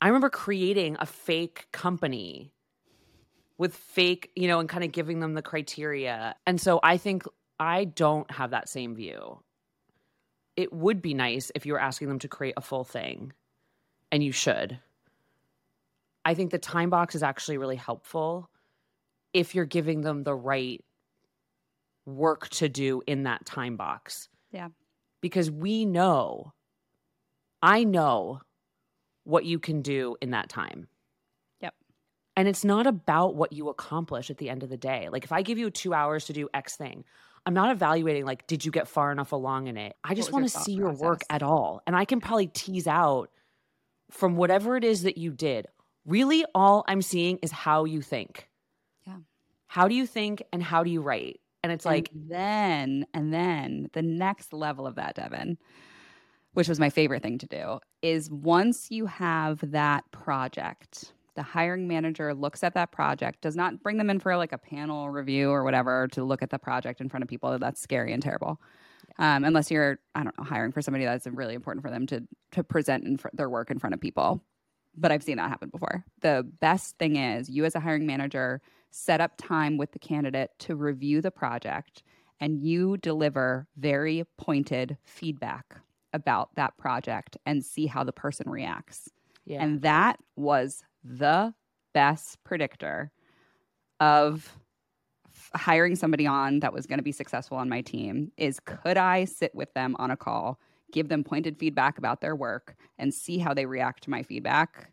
[0.00, 2.52] I remember creating a fake company
[3.58, 6.34] with fake, you know, and kind of giving them the criteria.
[6.46, 7.24] And so I think
[7.58, 9.42] I don't have that same view.
[10.56, 13.32] It would be nice if you were asking them to create a full thing,
[14.10, 14.78] and you should.
[16.24, 18.50] I think the time box is actually really helpful
[19.32, 20.82] if you're giving them the right
[22.06, 24.28] work to do in that time box.
[24.50, 24.68] Yeah.
[25.20, 26.52] Because we know,
[27.66, 28.40] I know
[29.24, 30.86] what you can do in that time.
[31.60, 31.74] Yep.
[32.36, 35.08] And it's not about what you accomplish at the end of the day.
[35.10, 37.04] Like if I give you two hours to do X thing,
[37.44, 39.96] I'm not evaluating like, did you get far enough along in it?
[40.04, 41.82] I just want to see your work at all.
[41.88, 43.30] And I can probably tease out
[44.12, 45.66] from whatever it is that you did.
[46.06, 48.48] Really, all I'm seeing is how you think
[49.04, 49.18] Yeah.
[49.66, 51.40] how do you think and how do you write?
[51.64, 55.58] And it's like then and then the next level of that, Devin,
[56.56, 61.86] which was my favorite thing to do, is once you have that project, the hiring
[61.86, 65.50] manager looks at that project, does not bring them in for like a panel review
[65.50, 67.58] or whatever to look at the project in front of people.
[67.58, 68.58] That's scary and terrible.
[69.18, 72.22] Um, unless you're, I don't know, hiring for somebody that's really important for them to
[72.52, 74.42] to present in fr- their work in front of people.
[74.96, 76.06] But I've seen that happen before.
[76.22, 80.52] The best thing is you as a hiring manager set up time with the candidate
[80.60, 82.02] to review the project
[82.40, 85.82] and you deliver very pointed feedback
[86.16, 89.08] about that project and see how the person reacts.
[89.44, 89.62] Yeah.
[89.62, 91.54] And that was the
[91.94, 93.12] best predictor
[94.00, 94.58] of
[95.54, 99.24] hiring somebody on that was going to be successful on my team is could I
[99.24, 100.58] sit with them on a call,
[100.92, 104.90] give them pointed feedback about their work and see how they react to my feedback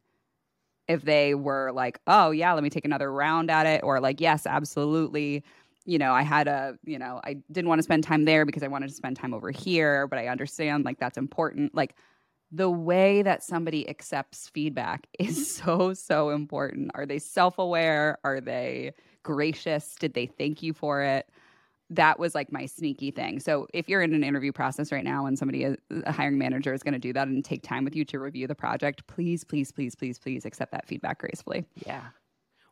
[0.87, 4.19] if they were like, oh, yeah, let me take another round at it, or like,
[4.19, 5.43] yes, absolutely.
[5.85, 8.63] You know, I had a, you know, I didn't want to spend time there because
[8.63, 11.75] I wanted to spend time over here, but I understand like that's important.
[11.75, 11.95] Like
[12.51, 16.91] the way that somebody accepts feedback is so, so important.
[16.95, 18.17] Are they self aware?
[18.23, 18.93] Are they
[19.23, 19.95] gracious?
[19.99, 21.29] Did they thank you for it?
[21.95, 23.39] that was like my sneaky thing.
[23.39, 26.73] So if you're in an interview process right now and somebody, uh, a hiring manager,
[26.73, 29.43] is going to do that and take time with you to review the project, please,
[29.43, 31.65] please, please, please, please accept that feedback gracefully.
[31.85, 32.03] Yeah.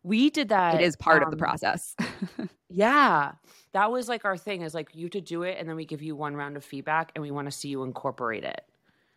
[0.03, 0.75] We did that.
[0.75, 1.95] It is part um, of the um, process.
[2.69, 3.33] yeah.
[3.73, 6.01] That was like our thing is like you to do it and then we give
[6.01, 8.61] you one round of feedback and we want to see you incorporate it.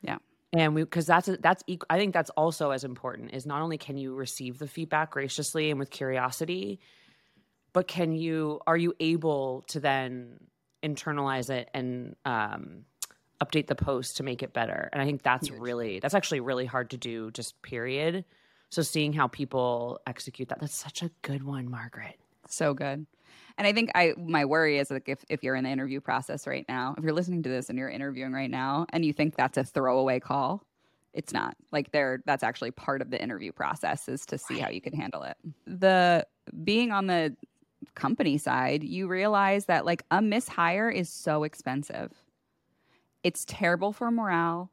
[0.02, 0.18] Yeah.
[0.52, 3.96] And we because that's that's I think that's also as important is not only can
[3.96, 6.80] you receive the feedback graciously and with curiosity,
[7.72, 10.38] but can you are you able to then
[10.84, 12.84] internalize it and um,
[13.42, 16.66] update the post to make it better and i think that's really that's actually really
[16.66, 18.24] hard to do just period
[18.70, 23.06] so seeing how people execute that that's such a good one margaret so good
[23.58, 26.46] and i think i my worry is like if, if you're in the interview process
[26.46, 29.36] right now if you're listening to this and you're interviewing right now and you think
[29.36, 30.64] that's a throwaway call
[31.12, 34.64] it's not like they're that's actually part of the interview process is to see right.
[34.64, 36.26] how you can handle it the
[36.64, 37.34] being on the
[37.94, 42.12] company side, you realize that like a mishire is so expensive.
[43.22, 44.70] It's terrible for morale.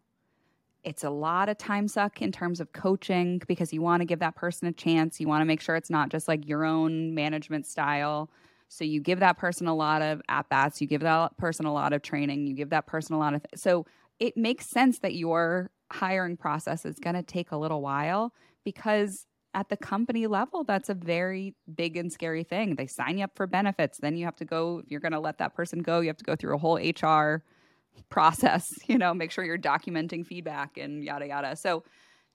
[0.84, 4.20] It's a lot of time suck in terms of coaching because you want to give
[4.20, 5.20] that person a chance.
[5.20, 8.30] You want to make sure it's not just like your own management style.
[8.68, 11.74] So you give that person a lot of at bats, you give that person a
[11.74, 13.44] lot of training, you give that person a lot of.
[13.44, 13.86] Th- so
[14.20, 19.28] it makes sense that your hiring process is going to take a little while because
[19.54, 22.76] at the company level, that's a very big and scary thing.
[22.76, 23.98] They sign you up for benefits.
[23.98, 26.18] Then you have to go, if you're going to let that person go, you have
[26.18, 27.44] to go through a whole HR
[28.10, 31.56] process, you know, make sure you're documenting feedback and yada, yada.
[31.56, 31.84] So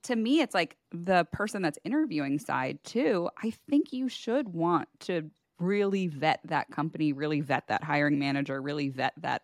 [0.05, 3.29] to me, it's like the person that's interviewing side too.
[3.42, 8.61] I think you should want to really vet that company, really vet that hiring manager,
[8.61, 9.42] really vet that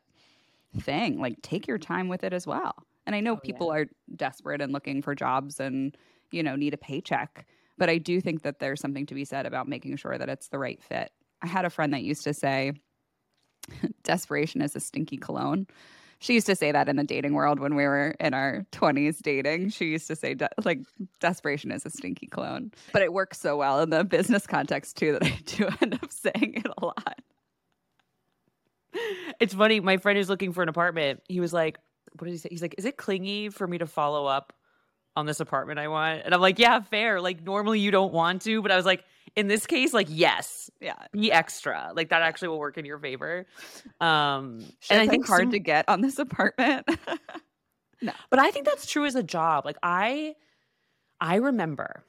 [0.81, 1.21] thing.
[1.21, 2.75] Like take your time with it as well.
[3.07, 3.81] And I know oh, people yeah.
[3.81, 5.97] are desperate and looking for jobs and,
[6.31, 7.47] you know, need a paycheck.
[7.79, 10.49] But I do think that there's something to be said about making sure that it's
[10.49, 11.11] the right fit.
[11.41, 12.75] I had a friend that used to say,
[14.05, 15.67] desperation is a stinky cologne.
[16.23, 19.21] She used to say that in the dating world when we were in our 20s
[19.23, 19.71] dating.
[19.71, 20.79] She used to say, de- like,
[21.19, 22.71] desperation is a stinky clone.
[22.93, 26.13] But it works so well in the business context, too, that I do end up
[26.13, 27.19] saying it a lot.
[29.41, 29.81] It's funny.
[29.81, 31.79] My friend who's looking for an apartment, he was like,
[32.17, 32.51] what did he say?
[32.53, 34.53] He's like, is it clingy for me to follow up
[35.17, 36.23] on this apartment I want?
[36.25, 37.21] And I'm like, yeah, fair.
[37.21, 39.03] Like, normally you don't want to, but I was like,
[39.37, 41.93] in this case, like, yes, yeah, be extra.
[41.95, 43.47] Like, that actually will work in your favor.
[44.01, 45.51] Um, and I think hard some...
[45.53, 46.87] to get on this apartment.
[48.03, 49.65] no, but I think that's true as a job.
[49.65, 50.35] Like, I,
[51.21, 52.05] I remember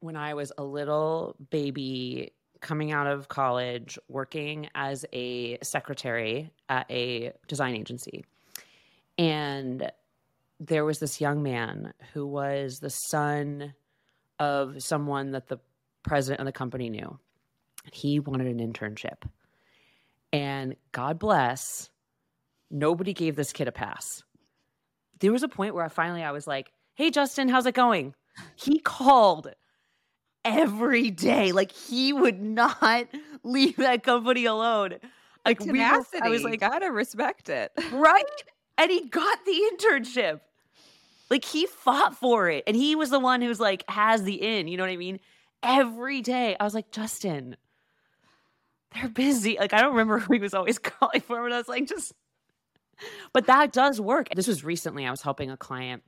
[0.00, 6.90] when I was a little baby coming out of college working as a secretary at
[6.90, 8.24] a design agency
[9.18, 9.90] and
[10.60, 13.74] there was this young man who was the son
[14.38, 15.58] of someone that the
[16.04, 17.18] president of the company knew.
[17.92, 19.28] He wanted an internship.
[20.32, 21.90] And God bless,
[22.70, 24.22] nobody gave this kid a pass.
[25.20, 28.14] There was a point where I finally I was like, "Hey Justin, how's it going?"
[28.56, 29.52] He called
[30.44, 31.52] every day.
[31.52, 33.06] Like he would not
[33.42, 34.98] leave that company alone.
[35.44, 36.18] Like tenacity.
[36.18, 37.72] We were, I was like, I gotta respect it.
[37.92, 38.24] Right?
[38.78, 40.40] and he got the internship.
[41.30, 44.68] Like he fought for it, and he was the one who's like has the in.
[44.68, 45.20] You know what I mean?
[45.64, 47.56] Every day, I was like, Justin,
[48.92, 49.56] they're busy.
[49.58, 52.12] Like I don't remember who he was always calling for, but I was like, just.
[53.32, 54.28] But that does work.
[54.36, 55.04] This was recently.
[55.04, 56.04] I was helping a client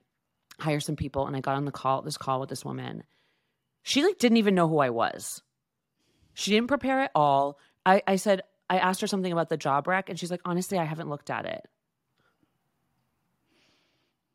[0.60, 3.02] hire some people, and I got on the call this call with this woman.
[3.82, 5.42] She like didn't even know who I was.
[6.34, 7.58] She didn't prepare at all.
[7.84, 10.78] I, I said I asked her something about the job rec, and she's like, honestly,
[10.78, 11.62] I haven't looked at it.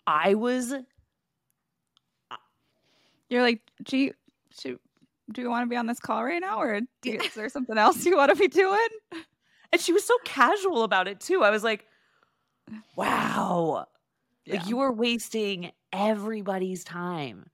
[0.05, 0.73] I was.
[0.73, 0.81] Uh,
[3.29, 4.11] You're like, gee,
[5.31, 7.77] do you want to be on this call right now, or you, is there something
[7.77, 8.87] else you want to be doing?
[9.71, 11.43] And she was so casual about it too.
[11.43, 11.85] I was like,
[12.95, 13.85] wow,
[14.45, 14.55] yeah.
[14.55, 17.49] like you were wasting everybody's time.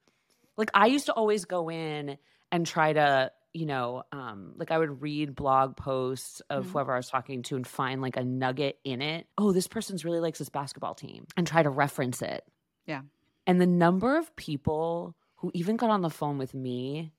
[0.58, 2.18] Like I used to always go in
[2.52, 6.74] and try to you know, um, like I would read blog posts of mm-hmm.
[6.74, 9.26] whoever I was talking to and find like a nugget in it.
[9.36, 12.44] Oh, this person's really likes this basketball team and try to reference it.
[12.86, 13.02] Yeah.
[13.48, 17.14] And the number of people who even got on the phone with me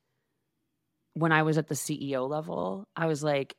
[1.18, 3.56] when I was at the CEO level, I was like,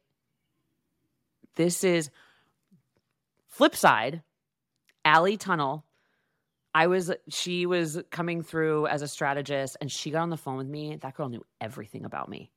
[1.56, 2.10] this is
[3.48, 4.24] flip side,
[5.04, 5.86] Alley Tunnel.
[6.74, 10.58] I was, she was coming through as a strategist and she got on the phone
[10.58, 10.96] with me.
[10.96, 12.52] That girl knew everything about me.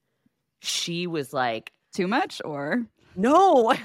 [0.61, 2.87] She was like too much or?
[3.17, 3.75] No.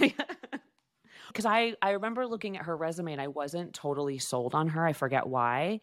[1.27, 4.87] Because i i remember looking at her resume and i wasn't totally sold on her.
[4.87, 5.81] I forget why.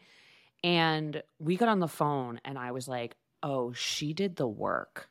[0.65, 5.11] And we got on the phone and i was like oh she did the work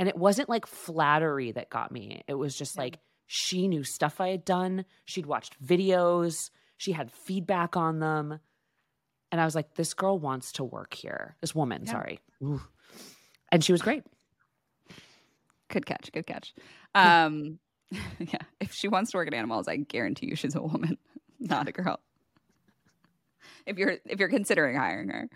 [0.00, 4.20] and it wasn't like flattery that got me it was just like she knew stuff
[4.20, 8.40] i had done she'd watched videos she had feedback on them
[9.30, 11.92] and i was like this girl wants to work here this woman yeah.
[11.92, 12.60] sorry Ooh.
[13.52, 14.02] and she was great
[15.70, 16.12] Good catch.
[16.12, 16.54] Good catch.
[16.92, 17.60] Um,
[17.92, 18.40] yeah.
[18.58, 20.98] If she wants to work at Animalz, I guarantee you she's a woman,
[21.38, 22.00] not a girl.
[23.64, 25.28] if you're if you're considering hiring her,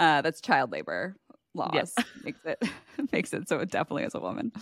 [0.00, 1.14] uh, that's child labor
[1.54, 1.94] laws yes.
[2.22, 2.62] makes it
[3.12, 4.52] makes it so it definitely is a woman.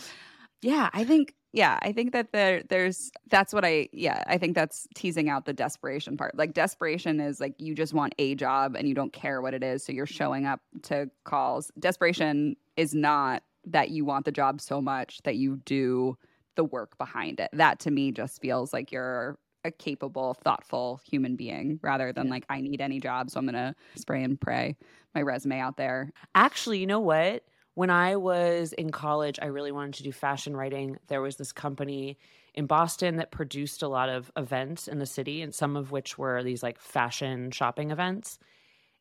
[0.63, 4.55] Yeah, I think yeah, I think that there there's that's what I yeah, I think
[4.55, 6.37] that's teasing out the desperation part.
[6.37, 9.65] Like desperation is like you just want a job and you don't care what it
[9.65, 10.15] is, so you're mm-hmm.
[10.15, 11.71] showing up to calls.
[11.79, 16.17] Desperation is not that you want the job so much that you do
[16.55, 17.51] the work behind it.
[17.53, 22.33] That to me just feels like you're a capable, thoughtful human being rather than yeah.
[22.33, 23.31] like, I need any job.
[23.31, 24.77] So I'm going to spray and pray
[25.15, 26.13] my resume out there.
[26.35, 27.45] Actually, you know what?
[27.75, 30.99] When I was in college, I really wanted to do fashion writing.
[31.09, 32.19] There was this company
[32.55, 36.19] in Boston that produced a lot of events in the city, and some of which
[36.19, 38.39] were these like fashion shopping events.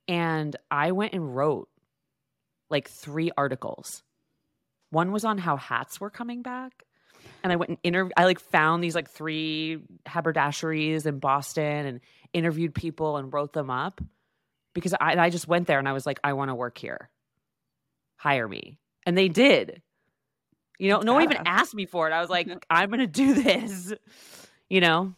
[0.07, 1.68] And I went and wrote
[2.70, 4.03] like three articles
[4.91, 6.84] one was on how hats were coming back.
[7.44, 12.00] And I went and interviewed, I like found these like three haberdasheries in Boston and
[12.34, 14.02] interviewed people and wrote them up
[14.74, 17.10] because I, I just went there and I was like, I want to work here.
[18.18, 18.78] Hire me.
[19.06, 19.82] And they did.
[20.78, 22.14] You know, no one even asked me for it.
[22.14, 23.94] I was like, I'm going to do this,
[24.70, 25.14] you know?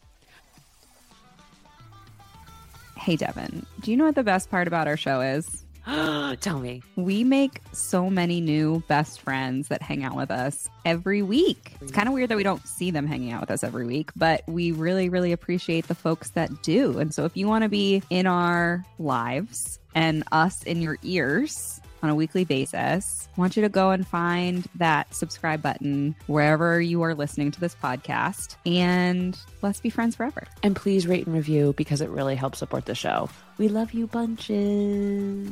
[2.96, 5.63] Hey, Devin, do you know what the best part about our show is?
[6.40, 6.82] Tell me.
[6.96, 11.76] We make so many new best friends that hang out with us every week.
[11.80, 14.10] It's kind of weird that we don't see them hanging out with us every week,
[14.16, 16.98] but we really, really appreciate the folks that do.
[16.98, 21.80] And so if you want to be in our lives and us in your ears,
[22.02, 23.30] on a weekly basis.
[23.34, 27.60] I want you to go and find that subscribe button wherever you are listening to
[27.60, 30.46] this podcast and let's be friends forever.
[30.62, 33.30] And please rate and review because it really helps support the show.
[33.56, 35.48] We love you bunches.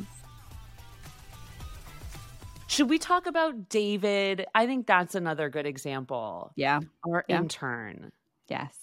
[2.67, 4.45] Should we talk about David?
[4.55, 6.51] I think that's another good example.
[6.55, 6.79] Yeah.
[7.05, 7.37] Our Yeah.
[7.39, 8.11] intern.
[8.47, 8.75] Yes.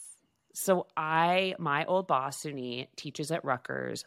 [0.55, 4.05] So I, my old boss, Suni, teaches at Rutgers,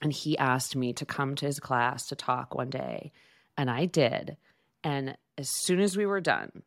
[0.00, 3.12] and he asked me to come to his class to talk one day,
[3.56, 4.36] and I did.
[4.84, 6.62] And as soon as we were done,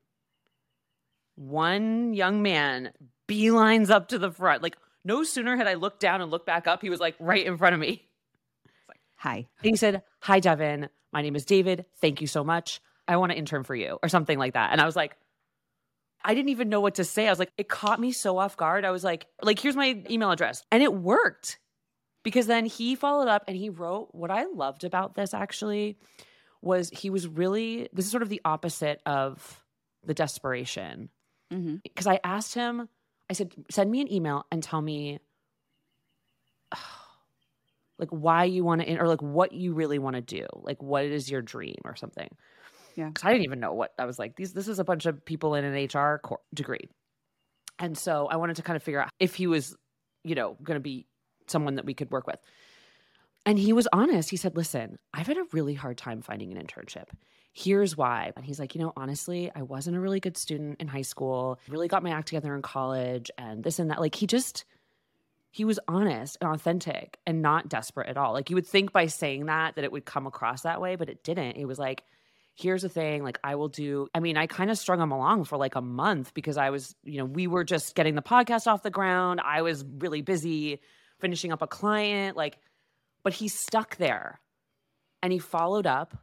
[1.35, 2.91] one young man
[3.27, 4.63] beelines up to the front.
[4.63, 7.45] Like no sooner had I looked down and looked back up, he was like right
[7.45, 8.07] in front of me.
[9.17, 9.47] Hi.
[9.61, 10.89] And he said, Hi, Devin.
[11.15, 11.85] My name is David.
[12.01, 12.81] Thank you so much.
[13.07, 14.71] I want to intern for you, or something like that.
[14.73, 15.15] And I was like,
[16.23, 17.27] I didn't even know what to say.
[17.27, 18.83] I was like, it caught me so off guard.
[18.83, 20.65] I was like, like, here's my email address.
[20.71, 21.57] And it worked
[22.23, 25.97] because then he followed up and he wrote what I loved about this actually
[26.61, 29.63] was he was really this is sort of the opposite of
[30.03, 31.09] the desperation
[31.53, 31.75] Mm-hmm.
[31.83, 32.89] because I asked him,
[33.29, 35.19] I said, send me an email and tell me
[37.97, 41.05] like why you want to, or like what you really want to do, like what
[41.05, 42.29] is your dream or something.
[42.95, 43.07] Yeah.
[43.07, 44.35] Because I didn't even know what I was like.
[44.35, 46.89] These, this is a bunch of people in an HR cor- degree,
[47.79, 49.75] and so I wanted to kind of figure out if he was,
[50.23, 51.07] you know, going to be
[51.47, 52.39] someone that we could work with.
[53.45, 54.29] And he was honest.
[54.29, 57.07] He said, "Listen, I've had a really hard time finding an internship."
[57.55, 58.33] here's why.
[58.35, 61.57] And he's like, you know, honestly, I wasn't a really good student in high school,
[61.69, 64.01] really got my act together in college and this and that.
[64.01, 64.65] Like he just,
[65.55, 68.33] he was honest and authentic and not desperate at all.
[68.33, 71.07] Like you would think by saying that that it would come across that way, but
[71.07, 71.55] it didn't.
[71.55, 72.03] It was like,
[72.55, 74.09] here's the thing, like I will do.
[74.13, 76.93] I mean, I kind of strung him along for like a month because I was,
[77.05, 79.39] you know, we were just getting the podcast off the ground.
[79.39, 80.81] I was really busy
[81.21, 82.57] finishing up a client, like,
[83.23, 84.41] but he stuck there
[85.23, 86.17] and he followed up.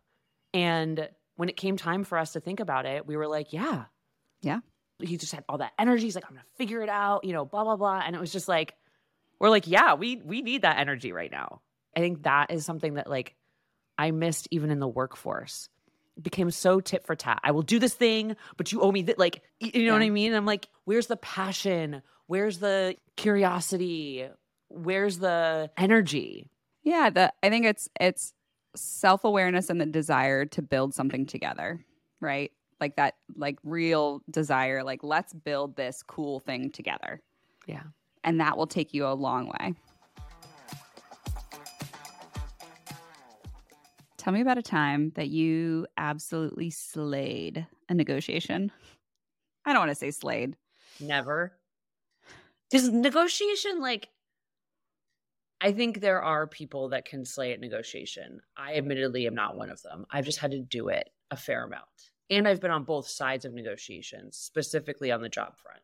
[0.53, 3.85] And when it came time for us to think about it, we were like, yeah.
[4.43, 4.59] Yeah.
[4.99, 6.05] He just had all that energy.
[6.05, 8.03] He's like, I'm gonna figure it out, you know, blah, blah, blah.
[8.05, 8.74] And it was just like,
[9.43, 11.61] we're like, yeah, we we need that energy right now.
[11.97, 13.34] I think that is something that like
[13.99, 15.68] I missed even in the workforce.
[16.16, 17.40] It became so tit for tat.
[17.43, 20.11] I will do this thing, but you owe me that like you know what I
[20.11, 20.32] mean?
[20.32, 22.03] I'm like, where's the passion?
[22.28, 24.28] Where's the curiosity?
[24.68, 26.49] Where's the energy?
[26.84, 28.32] Yeah, the I think it's it's
[28.76, 31.84] self-awareness and the desire to build something together,
[32.20, 32.53] right?
[32.80, 37.20] Like that like real desire like let's build this cool thing together.
[37.66, 37.82] Yeah.
[38.25, 39.75] And that will take you a long way.
[44.16, 48.70] Tell me about a time that you absolutely slayed a negotiation.
[49.64, 50.57] I don't want to say slayed.
[51.01, 51.59] Never.
[52.70, 54.09] Does negotiation like
[55.61, 58.41] I think there are people that can slay at negotiation.
[58.57, 60.07] I admittedly am not one of them.
[60.11, 61.85] I've just had to do it a fair amount.
[62.31, 65.83] And I've been on both sides of negotiations, specifically on the job front.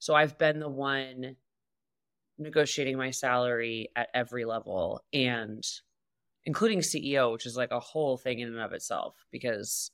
[0.00, 1.36] So I've been the one
[2.38, 5.64] negotiating my salary at every level and
[6.44, 9.90] including CEO, which is like a whole thing in and of itself because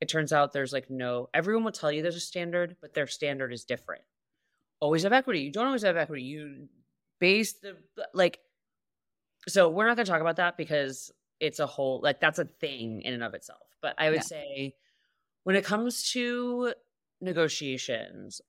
[0.00, 3.06] it turns out there's like no everyone will tell you there's a standard, but their
[3.06, 4.02] standard is different.
[4.80, 5.40] Always have equity.
[5.40, 6.22] You don't always have equity.
[6.22, 6.68] You
[7.20, 7.76] base the
[8.12, 8.40] like
[9.46, 11.10] so we're not going to talk about that because
[11.40, 13.60] it's a whole like that's a thing in and of itself.
[13.82, 14.20] But I would Yeah.
[14.22, 14.74] say
[15.44, 16.74] when it comes to
[17.20, 18.40] negotiations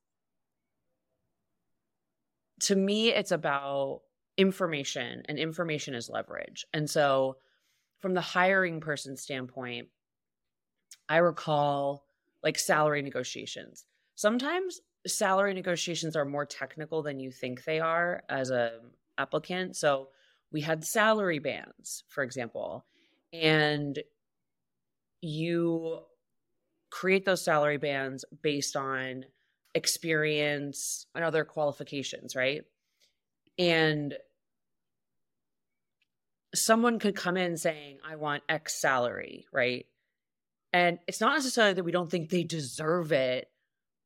[2.61, 4.01] to me it's about
[4.37, 6.65] information and information is leverage.
[6.73, 7.37] And so
[7.99, 9.87] from the hiring person standpoint,
[11.07, 12.05] I recall
[12.43, 13.85] like salary negotiations.
[14.15, 18.79] Sometimes salary negotiations are more technical than you think they are as a
[19.17, 19.75] applicant.
[19.75, 20.09] So
[20.51, 22.85] we had salary bands, for example,
[23.33, 23.99] and
[25.21, 25.99] you
[26.89, 29.25] create those salary bands based on
[29.75, 32.63] experience and other qualifications, right?
[33.59, 34.15] And
[36.55, 39.85] someone could come in saying, I want X salary, right?
[40.73, 43.49] And it's not necessarily that we don't think they deserve it,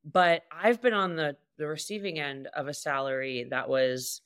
[0.04, 4.22] but I've been on the the receiving end of a salary that was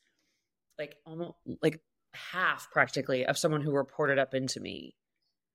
[0.78, 1.80] like almost like
[2.14, 4.94] half practically of someone who reported up into me.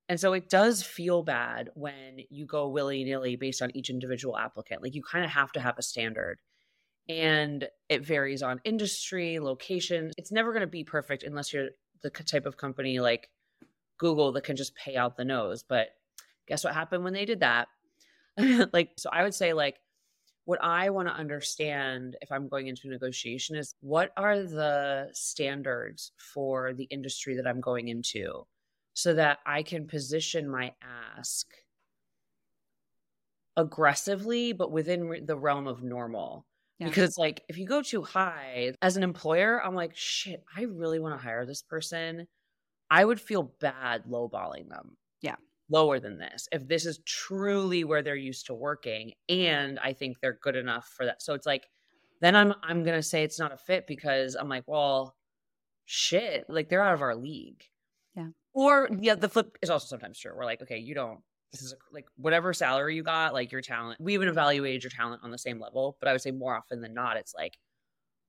[0.09, 4.35] And so it does feel bad when you go willy nilly based on each individual
[4.35, 4.81] applicant.
[4.81, 6.39] Like you kind of have to have a standard.
[7.07, 10.11] And it varies on industry, location.
[10.17, 11.69] It's never going to be perfect unless you're
[12.01, 13.29] the type of company like
[13.99, 15.63] Google that can just pay out the nose.
[15.63, 15.89] But
[16.47, 17.67] guess what happened when they did that?
[18.73, 19.77] like, so I would say, like,
[20.45, 25.09] what I want to understand if I'm going into a negotiation is what are the
[25.13, 28.47] standards for the industry that I'm going into
[29.01, 30.73] so that I can position my
[31.17, 31.47] ask
[33.55, 36.45] aggressively, but within the realm of normal.
[36.79, 36.87] Yeah.
[36.87, 40.99] Because, like, if you go too high as an employer, I'm like, shit, I really
[40.99, 42.25] want to hire this person.
[42.89, 44.95] I would feel bad lowballing them.
[45.21, 45.35] Yeah.
[45.69, 46.47] Lower than this.
[46.51, 50.87] If this is truly where they're used to working and I think they're good enough
[50.95, 51.21] for that.
[51.21, 51.67] So it's like,
[52.21, 55.15] then I'm I'm gonna say it's not a fit because I'm like, well,
[55.85, 57.63] shit, like they're out of our league.
[58.15, 58.29] Yeah.
[58.59, 60.33] Or yeah, the flip is also sometimes true.
[60.35, 61.19] We're like, okay, you don't
[61.53, 64.01] this is a, like whatever salary you got, like your talent.
[64.01, 66.81] We even evaluated your talent on the same level, but I would say more often
[66.81, 67.57] than not, it's like,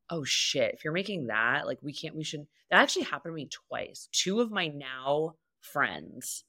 [0.09, 2.47] oh shit, if you're making that, like we can't, we should.
[2.71, 4.09] That actually happened to me twice.
[4.13, 6.45] Two of my now friends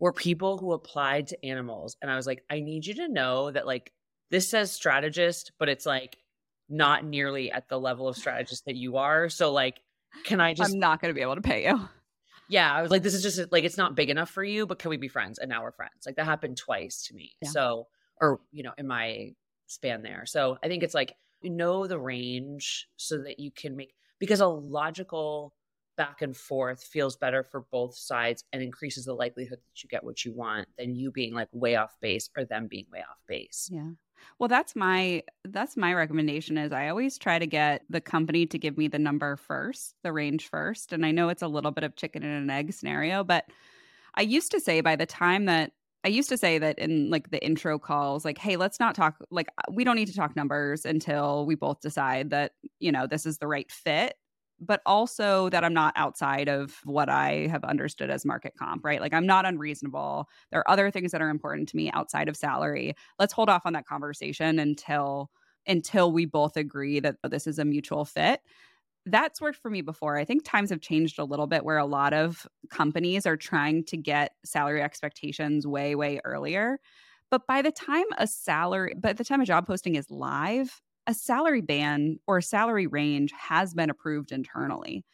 [0.00, 3.52] were people who applied to Animalz, and I was like, I need you to know
[3.52, 3.92] that like
[4.32, 6.16] this says strategist, but it's like
[6.68, 9.28] not nearly at the level of strategist that you are.
[9.28, 9.80] So like,
[10.24, 10.72] can I just?
[10.72, 11.88] I'm not going to be able to pay you
[12.48, 14.78] yeah, I was like, this is just like it's not big enough for you, but
[14.78, 15.38] can we be friends?
[15.38, 16.04] And now we're friends.
[16.06, 17.32] Like that happened twice to me.
[17.40, 17.48] Yeah.
[17.50, 17.86] So,
[18.20, 19.34] or you know, in my
[19.66, 20.24] span there.
[20.26, 24.40] So I think it's like you know the range so that you can make because
[24.40, 25.54] a logical
[25.96, 30.04] back and forth feels better for both sides and increases the likelihood that you get
[30.04, 33.18] what you want than you being like way off base or them being way off
[33.28, 33.68] base.
[33.70, 33.90] Yeah.
[34.38, 38.58] Well, that's my that's my recommendation is I always try to get the company to
[38.58, 40.92] give me the number first, the range first.
[40.92, 43.46] And I know it's a little bit of chicken and an egg scenario, but
[44.14, 45.72] I used to say by the time that
[46.04, 49.16] I used to say that in like the intro calls, like, hey, let's not talk,
[49.30, 53.24] like, we don't need to talk numbers until we both decide that, you know, this
[53.26, 54.14] is the right fit
[54.64, 59.00] but also that I'm not outside of what I have understood as market comp, right?
[59.00, 60.28] Like I'm not unreasonable.
[60.50, 62.94] There are other things that are important to me outside of salary.
[63.18, 65.30] Let's hold off on that conversation until
[65.66, 68.40] until we both agree that oh, this is a mutual fit.
[69.04, 70.16] That's worked for me before.
[70.16, 73.84] I think times have changed a little bit where a lot of companies are trying
[73.86, 76.78] to get salary expectations way way earlier.
[77.30, 81.14] But by the time a salary, by the time a job posting is live, a
[81.14, 85.04] salary band or a salary range has been approved internally.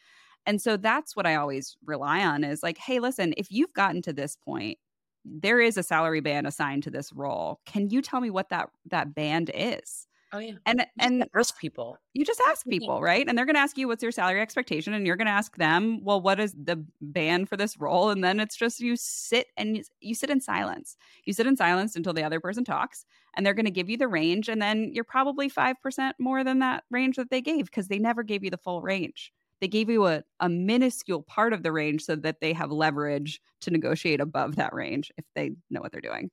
[0.46, 4.02] And so that's what I always rely on is like, hey, listen, if you've gotten
[4.02, 4.78] to this point,
[5.24, 7.60] there is a salary band assigned to this role.
[7.66, 10.07] Can you tell me what that that band is?
[10.30, 10.56] Oh yeah.
[10.66, 11.98] And and ask people.
[12.12, 13.26] You just ask people, right?
[13.26, 15.56] And they're going to ask you what's your salary expectation and you're going to ask
[15.56, 19.46] them, "Well, what is the band for this role?" And then it's just you sit
[19.56, 20.96] and you sit in silence.
[21.24, 23.06] You sit in silence until the other person talks
[23.36, 26.58] and they're going to give you the range and then you're probably 5% more than
[26.58, 29.32] that range that they gave because they never gave you the full range.
[29.60, 33.40] They gave you a, a minuscule part of the range so that they have leverage
[33.62, 36.30] to negotiate above that range if they know what they're doing.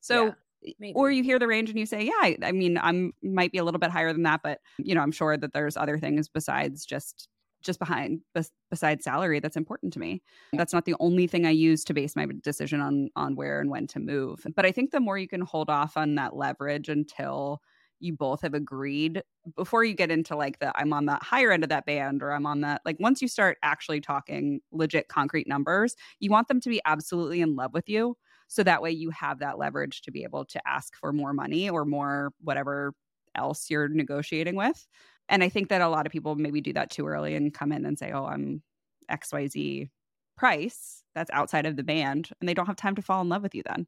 [0.00, 0.34] So yeah
[0.78, 0.94] Maybe.
[0.94, 3.58] Or you hear the range and you say, yeah, I, I mean, I'm might be
[3.58, 6.28] a little bit higher than that, but you know, I'm sure that there's other things
[6.28, 7.28] besides just
[7.62, 10.22] just behind bes- besides salary that's important to me.
[10.52, 13.70] That's not the only thing I use to base my decision on on where and
[13.70, 14.46] when to move.
[14.54, 17.60] But I think the more you can hold off on that leverage until
[18.00, 19.22] you both have agreed
[19.56, 22.32] before you get into like the I'm on the higher end of that band or
[22.32, 26.60] I'm on that like once you start actually talking legit concrete numbers, you want them
[26.60, 28.16] to be absolutely in love with you
[28.46, 31.68] so that way you have that leverage to be able to ask for more money
[31.68, 32.92] or more whatever
[33.34, 34.86] else you're negotiating with.
[35.28, 37.72] And I think that a lot of people maybe do that too early and come
[37.72, 38.62] in and say, oh, I'm
[39.10, 39.88] XYZ
[40.36, 42.30] price that's outside of the band.
[42.40, 43.86] And they don't have time to fall in love with you then.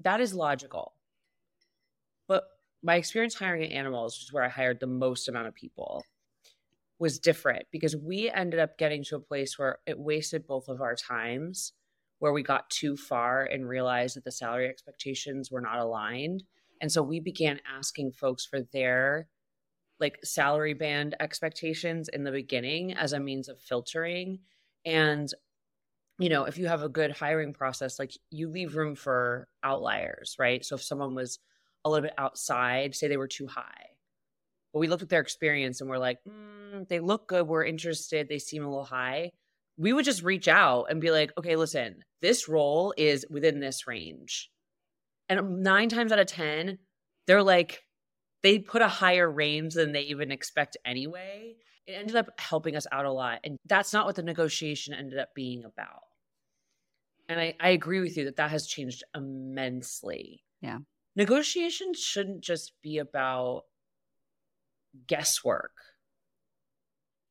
[0.00, 0.92] That is logical.
[2.28, 2.44] But
[2.82, 6.04] my experience hiring at Animalz, which is where I hired the most amount of people,
[6.98, 10.80] was different because we ended up getting to a place where it wasted both of
[10.80, 11.72] our times
[12.18, 16.42] where we got too far and realized that the salary expectations were not aligned.
[16.80, 19.28] And so we began asking folks for their
[19.98, 24.40] like salary band expectations in the beginning as a means of filtering.
[24.84, 25.32] And,
[26.18, 30.36] you know, if you have a good hiring process, like you leave room for outliers,
[30.38, 30.64] right?
[30.64, 31.38] So if someone was
[31.84, 33.86] a little bit outside, say they were too high,
[34.72, 38.28] but we looked at their experience and we're like, mm, they look good, we're interested,
[38.28, 39.32] they seem a little high
[39.78, 43.86] we would just reach out and be like, okay, listen, this role is within this
[43.86, 44.50] range.
[45.28, 46.78] And nine times out of 10,
[47.26, 47.82] they're like,
[48.42, 51.56] they put a higher range than they even expect anyway.
[51.86, 53.40] It ended up helping us out a lot.
[53.44, 56.02] And that's not what the negotiation ended up being about.
[57.28, 60.44] And I, I agree with you that that has changed immensely.
[60.60, 60.78] Yeah.
[61.16, 63.62] Negotiations shouldn't just be about
[65.06, 65.72] guesswork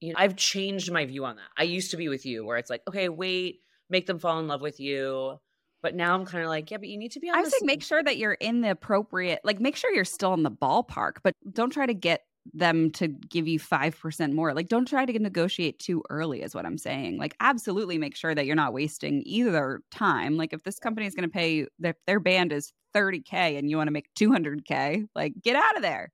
[0.05, 1.47] you know, I've changed my view on that.
[1.57, 4.47] I used to be with you where it's like, okay, wait, make them fall in
[4.47, 5.39] love with you.
[5.81, 7.51] But now I'm kind of like, yeah, but you need to be on I was
[7.51, 10.49] like, make sure that you're in the appropriate, like, make sure you're still in the
[10.49, 12.21] ballpark, but don't try to get
[12.53, 14.53] them to give you 5% more.
[14.53, 17.17] Like, don't try to negotiate too early, is what I'm saying.
[17.17, 20.37] Like, absolutely make sure that you're not wasting either time.
[20.37, 23.77] Like, if this company is going to pay, their, their band is 30K and you
[23.77, 26.11] want to make 200K, like, get out of there.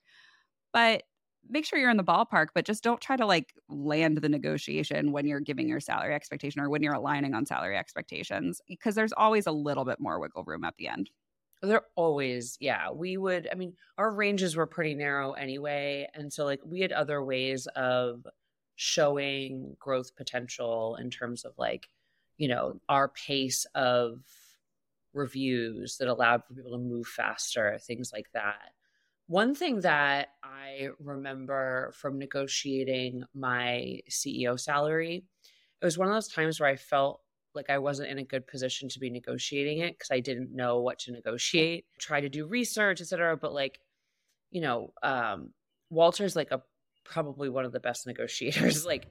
[0.73, 1.03] But
[1.49, 5.11] make sure you're in the ballpark, but just don't try to like land the negotiation
[5.11, 8.95] when you're giving your salary expectation or when you're aligning on salary expectations eh, because
[8.95, 11.09] there's always a little bit more wiggle room at the end.
[11.61, 12.89] They're always, yeah.
[12.91, 16.07] We would, I mean, our ranges were pretty narrow anyway.
[16.15, 18.25] And so, like, we had other ways of
[18.75, 21.87] showing growth potential in terms of, like,
[22.37, 24.21] you know, our pace of
[25.13, 28.71] reviews that allowed for people to move faster, things like that.
[29.31, 35.23] One thing that I remember from negotiating my CEO salary,
[35.81, 37.21] it was one of those times where I felt
[37.55, 40.81] like I wasn't in a good position to be negotiating it because I didn't know
[40.81, 41.85] what to negotiate.
[41.97, 43.37] Try to do research, etc.
[43.37, 43.79] But like,
[44.49, 45.51] you know, um,
[45.89, 46.61] Walter's like a
[47.05, 48.85] probably one of the best negotiators.
[48.85, 49.07] like,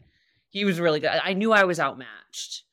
[0.51, 1.09] he was really good.
[1.09, 2.65] I knew I was outmatched,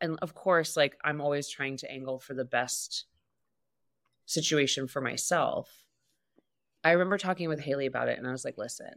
[0.00, 3.04] and of course, like I'm always trying to angle for the best
[4.24, 5.81] situation for myself.
[6.84, 8.94] I remember talking with Haley about it, and I was like, "Listen,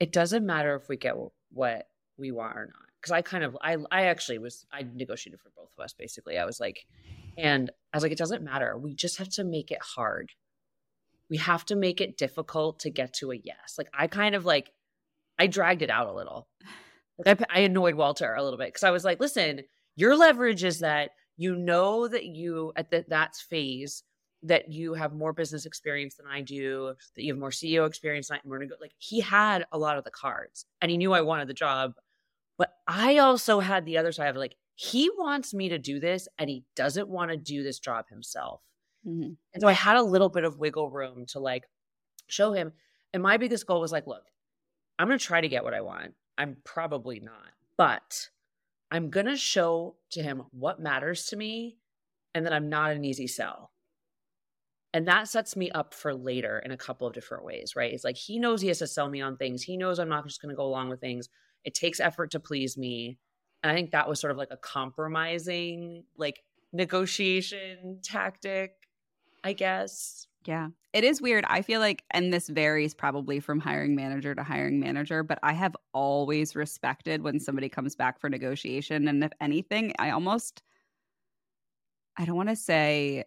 [0.00, 1.14] it doesn't matter if we get
[1.50, 5.40] what we want or not." Because I kind of, I, I actually was, I negotiated
[5.40, 5.92] for both of us.
[5.92, 6.86] Basically, I was like,
[7.36, 8.78] and I was like, it doesn't matter.
[8.78, 10.30] We just have to make it hard.
[11.28, 13.74] We have to make it difficult to get to a yes.
[13.76, 14.70] Like I kind of like,
[15.36, 16.46] I dragged it out a little.
[17.26, 19.62] I, I annoyed Walter a little bit because I was like, listen,
[19.96, 24.04] your leverage is that you know that you at the, that phase
[24.44, 28.28] that you have more business experience than I do, that you have more CEO experience
[28.28, 28.74] than I gonna go.
[28.80, 31.94] Like he had a lot of the cards and he knew I wanted the job.
[32.58, 36.28] But I also had the other side of like, he wants me to do this
[36.38, 38.60] and he doesn't want to do this job himself.
[39.06, 39.32] Mm-hmm.
[39.54, 41.64] And so I had a little bit of wiggle room to like
[42.28, 42.72] show him.
[43.12, 44.24] And my biggest goal was like, look,
[44.98, 46.14] I'm going to try to get what I want.
[46.38, 48.28] I'm probably not, but
[48.90, 51.78] I'm going to show to him what matters to me
[52.34, 53.70] and that I'm not an easy sell.
[54.94, 57.92] And that sets me up for later in a couple of different ways, right?
[57.92, 59.62] It's like he knows he has to sell me on things.
[59.62, 61.28] He knows I'm not just going to go along with things.
[61.64, 63.18] It takes effort to please me.
[63.62, 68.72] And I think that was sort of like a compromising, like negotiation tactic,
[69.42, 70.26] I guess.
[70.44, 70.68] Yeah.
[70.92, 71.44] It is weird.
[71.48, 75.52] I feel like, and this varies probably from hiring manager to hiring manager, but I
[75.52, 79.08] have always respected when somebody comes back for negotiation.
[79.08, 80.62] And if anything, I almost,
[82.18, 83.24] I don't want to say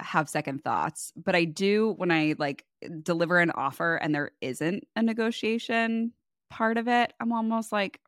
[0.00, 2.64] have second thoughts, but I do when I like
[3.02, 6.12] deliver an offer and there isn't a negotiation
[6.50, 8.00] part of it, I'm almost like,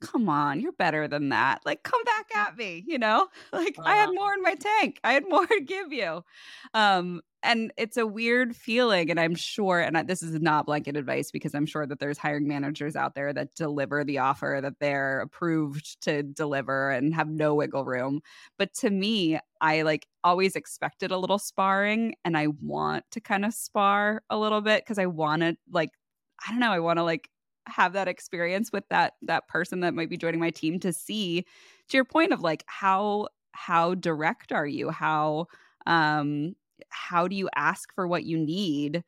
[0.00, 1.60] come on, you're better than that.
[1.64, 3.28] Like, come back at me, you know?
[3.52, 3.88] Like, uh-huh.
[3.88, 5.00] I had more in my tank.
[5.04, 6.24] I had more to give you.
[6.72, 9.10] Um, and it's a weird feeling.
[9.10, 12.46] And I'm sure, and this is not blanket advice because I'm sure that there's hiring
[12.46, 17.54] managers out there that deliver the offer that they're approved to deliver and have no
[17.54, 18.20] wiggle room.
[18.58, 23.44] But to me, I like always expected a little sparring and I want to kind
[23.44, 25.90] of spar a little bit because I want to like,
[26.46, 27.28] I don't know, I want to like
[27.70, 31.44] have that experience with that that person that might be joining my team to see
[31.88, 34.90] to your point of like how how direct are you?
[34.90, 35.46] How
[35.86, 36.54] um
[36.88, 39.04] how do you ask for what you need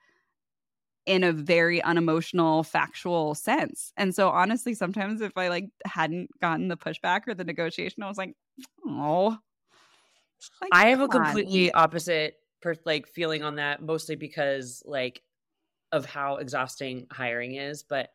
[1.04, 3.92] in a very unemotional factual sense?
[3.96, 8.08] And so honestly sometimes if i like hadn't gotten the pushback or the negotiation i
[8.08, 8.34] was like
[8.86, 9.38] oh.
[10.60, 15.22] Like, i have a completely opposite per- like feeling on that mostly because like
[15.90, 18.10] of how exhausting hiring is but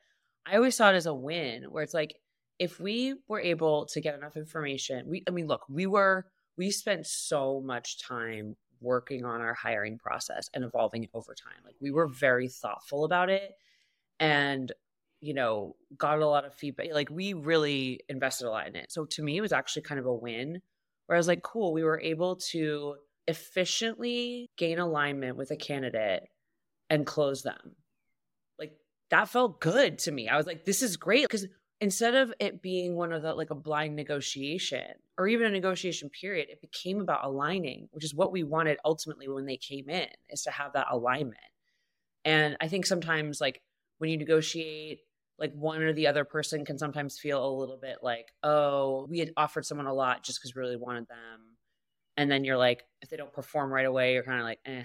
[0.49, 2.15] I always saw it as a win where it's like
[2.59, 6.25] if we were able to get enough information, we I mean look, we were
[6.57, 11.59] we spent so much time working on our hiring process and evolving it over time.
[11.65, 13.53] Like we were very thoughtful about it
[14.19, 14.71] and
[15.19, 16.93] you know, got a lot of feedback.
[16.93, 18.91] Like we really invested a lot in it.
[18.91, 20.61] So to me it was actually kind of a win
[21.07, 22.95] where I was like, cool, we were able to
[23.27, 26.23] efficiently gain alignment with a candidate
[26.89, 27.75] and close them
[29.09, 30.27] that felt good to me.
[30.27, 31.23] I was like, this is great.
[31.23, 31.47] Because
[31.79, 34.85] instead of it being one of the like a blind negotiation
[35.17, 39.27] or even a negotiation period, it became about aligning, which is what we wanted ultimately
[39.27, 41.37] when they came in, is to have that alignment.
[42.25, 43.61] And I think sometimes like
[43.99, 44.99] when you negotiate,
[45.39, 49.19] like one or the other person can sometimes feel a little bit like, oh, we
[49.19, 51.57] had offered someone a lot just because we really wanted them.
[52.17, 54.83] And then you're like, if they don't perform right away, you're kind of like, eh.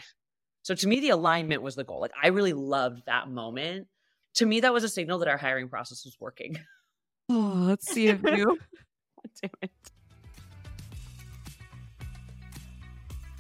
[0.63, 2.01] So to me, the alignment was the goal.
[2.01, 3.89] Like I really loved that moment
[4.35, 6.59] to me, that was a signal that our hiring process was working.
[7.29, 8.59] Oh, let's see if you.
[9.41, 9.71] Damn it.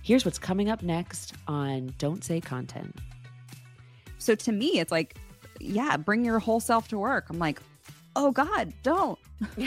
[0.02, 2.96] Here's what's coming up next on Don't Say Content.
[4.18, 5.16] So to me, it's like,
[5.60, 7.26] yeah, bring your whole self to work.
[7.28, 7.60] I'm like,
[8.16, 9.18] oh God, don't.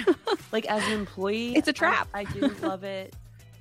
[0.51, 2.07] like as an employee, it's a trap.
[2.13, 3.13] I, I do love it.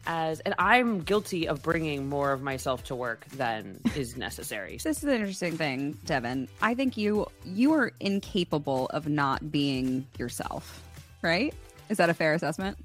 [0.06, 4.76] As and I'm guilty of bringing more of myself to work than is necessary.
[4.82, 6.48] this is an interesting thing, Devin.
[6.60, 10.82] I think you you are incapable of not being yourself,
[11.22, 11.54] right?
[11.88, 12.76] Is that a fair assessment?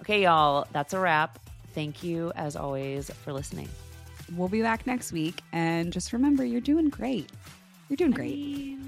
[0.00, 1.38] Okay, y'all, that's a wrap.
[1.74, 3.68] Thank you, as always, for listening.
[4.36, 5.40] We'll be back next week.
[5.52, 7.30] And just remember, you're doing great.
[7.88, 8.78] You're doing great.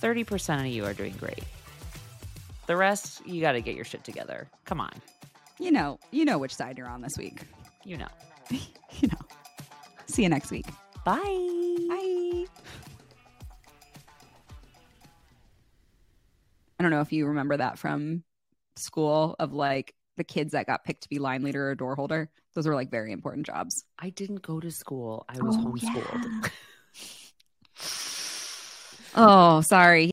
[0.00, 1.44] Thirty percent of you are doing great.
[2.66, 4.48] The rest, you got to get your shit together.
[4.64, 4.92] Come on.
[5.58, 7.42] You know, you know which side you're on this week.
[7.84, 8.08] You know.
[8.50, 9.18] you know.
[10.06, 10.66] See you next week.
[11.04, 11.16] Bye.
[11.88, 12.44] Bye.
[16.78, 18.22] I don't know if you remember that from
[18.76, 22.28] school of like the kids that got picked to be line leader or door holder.
[22.54, 23.84] Those were like very important jobs.
[23.98, 25.24] I didn't go to school.
[25.28, 26.22] I was Oh, homeschooled.
[26.42, 26.48] yeah.
[29.18, 30.04] Oh, sorry.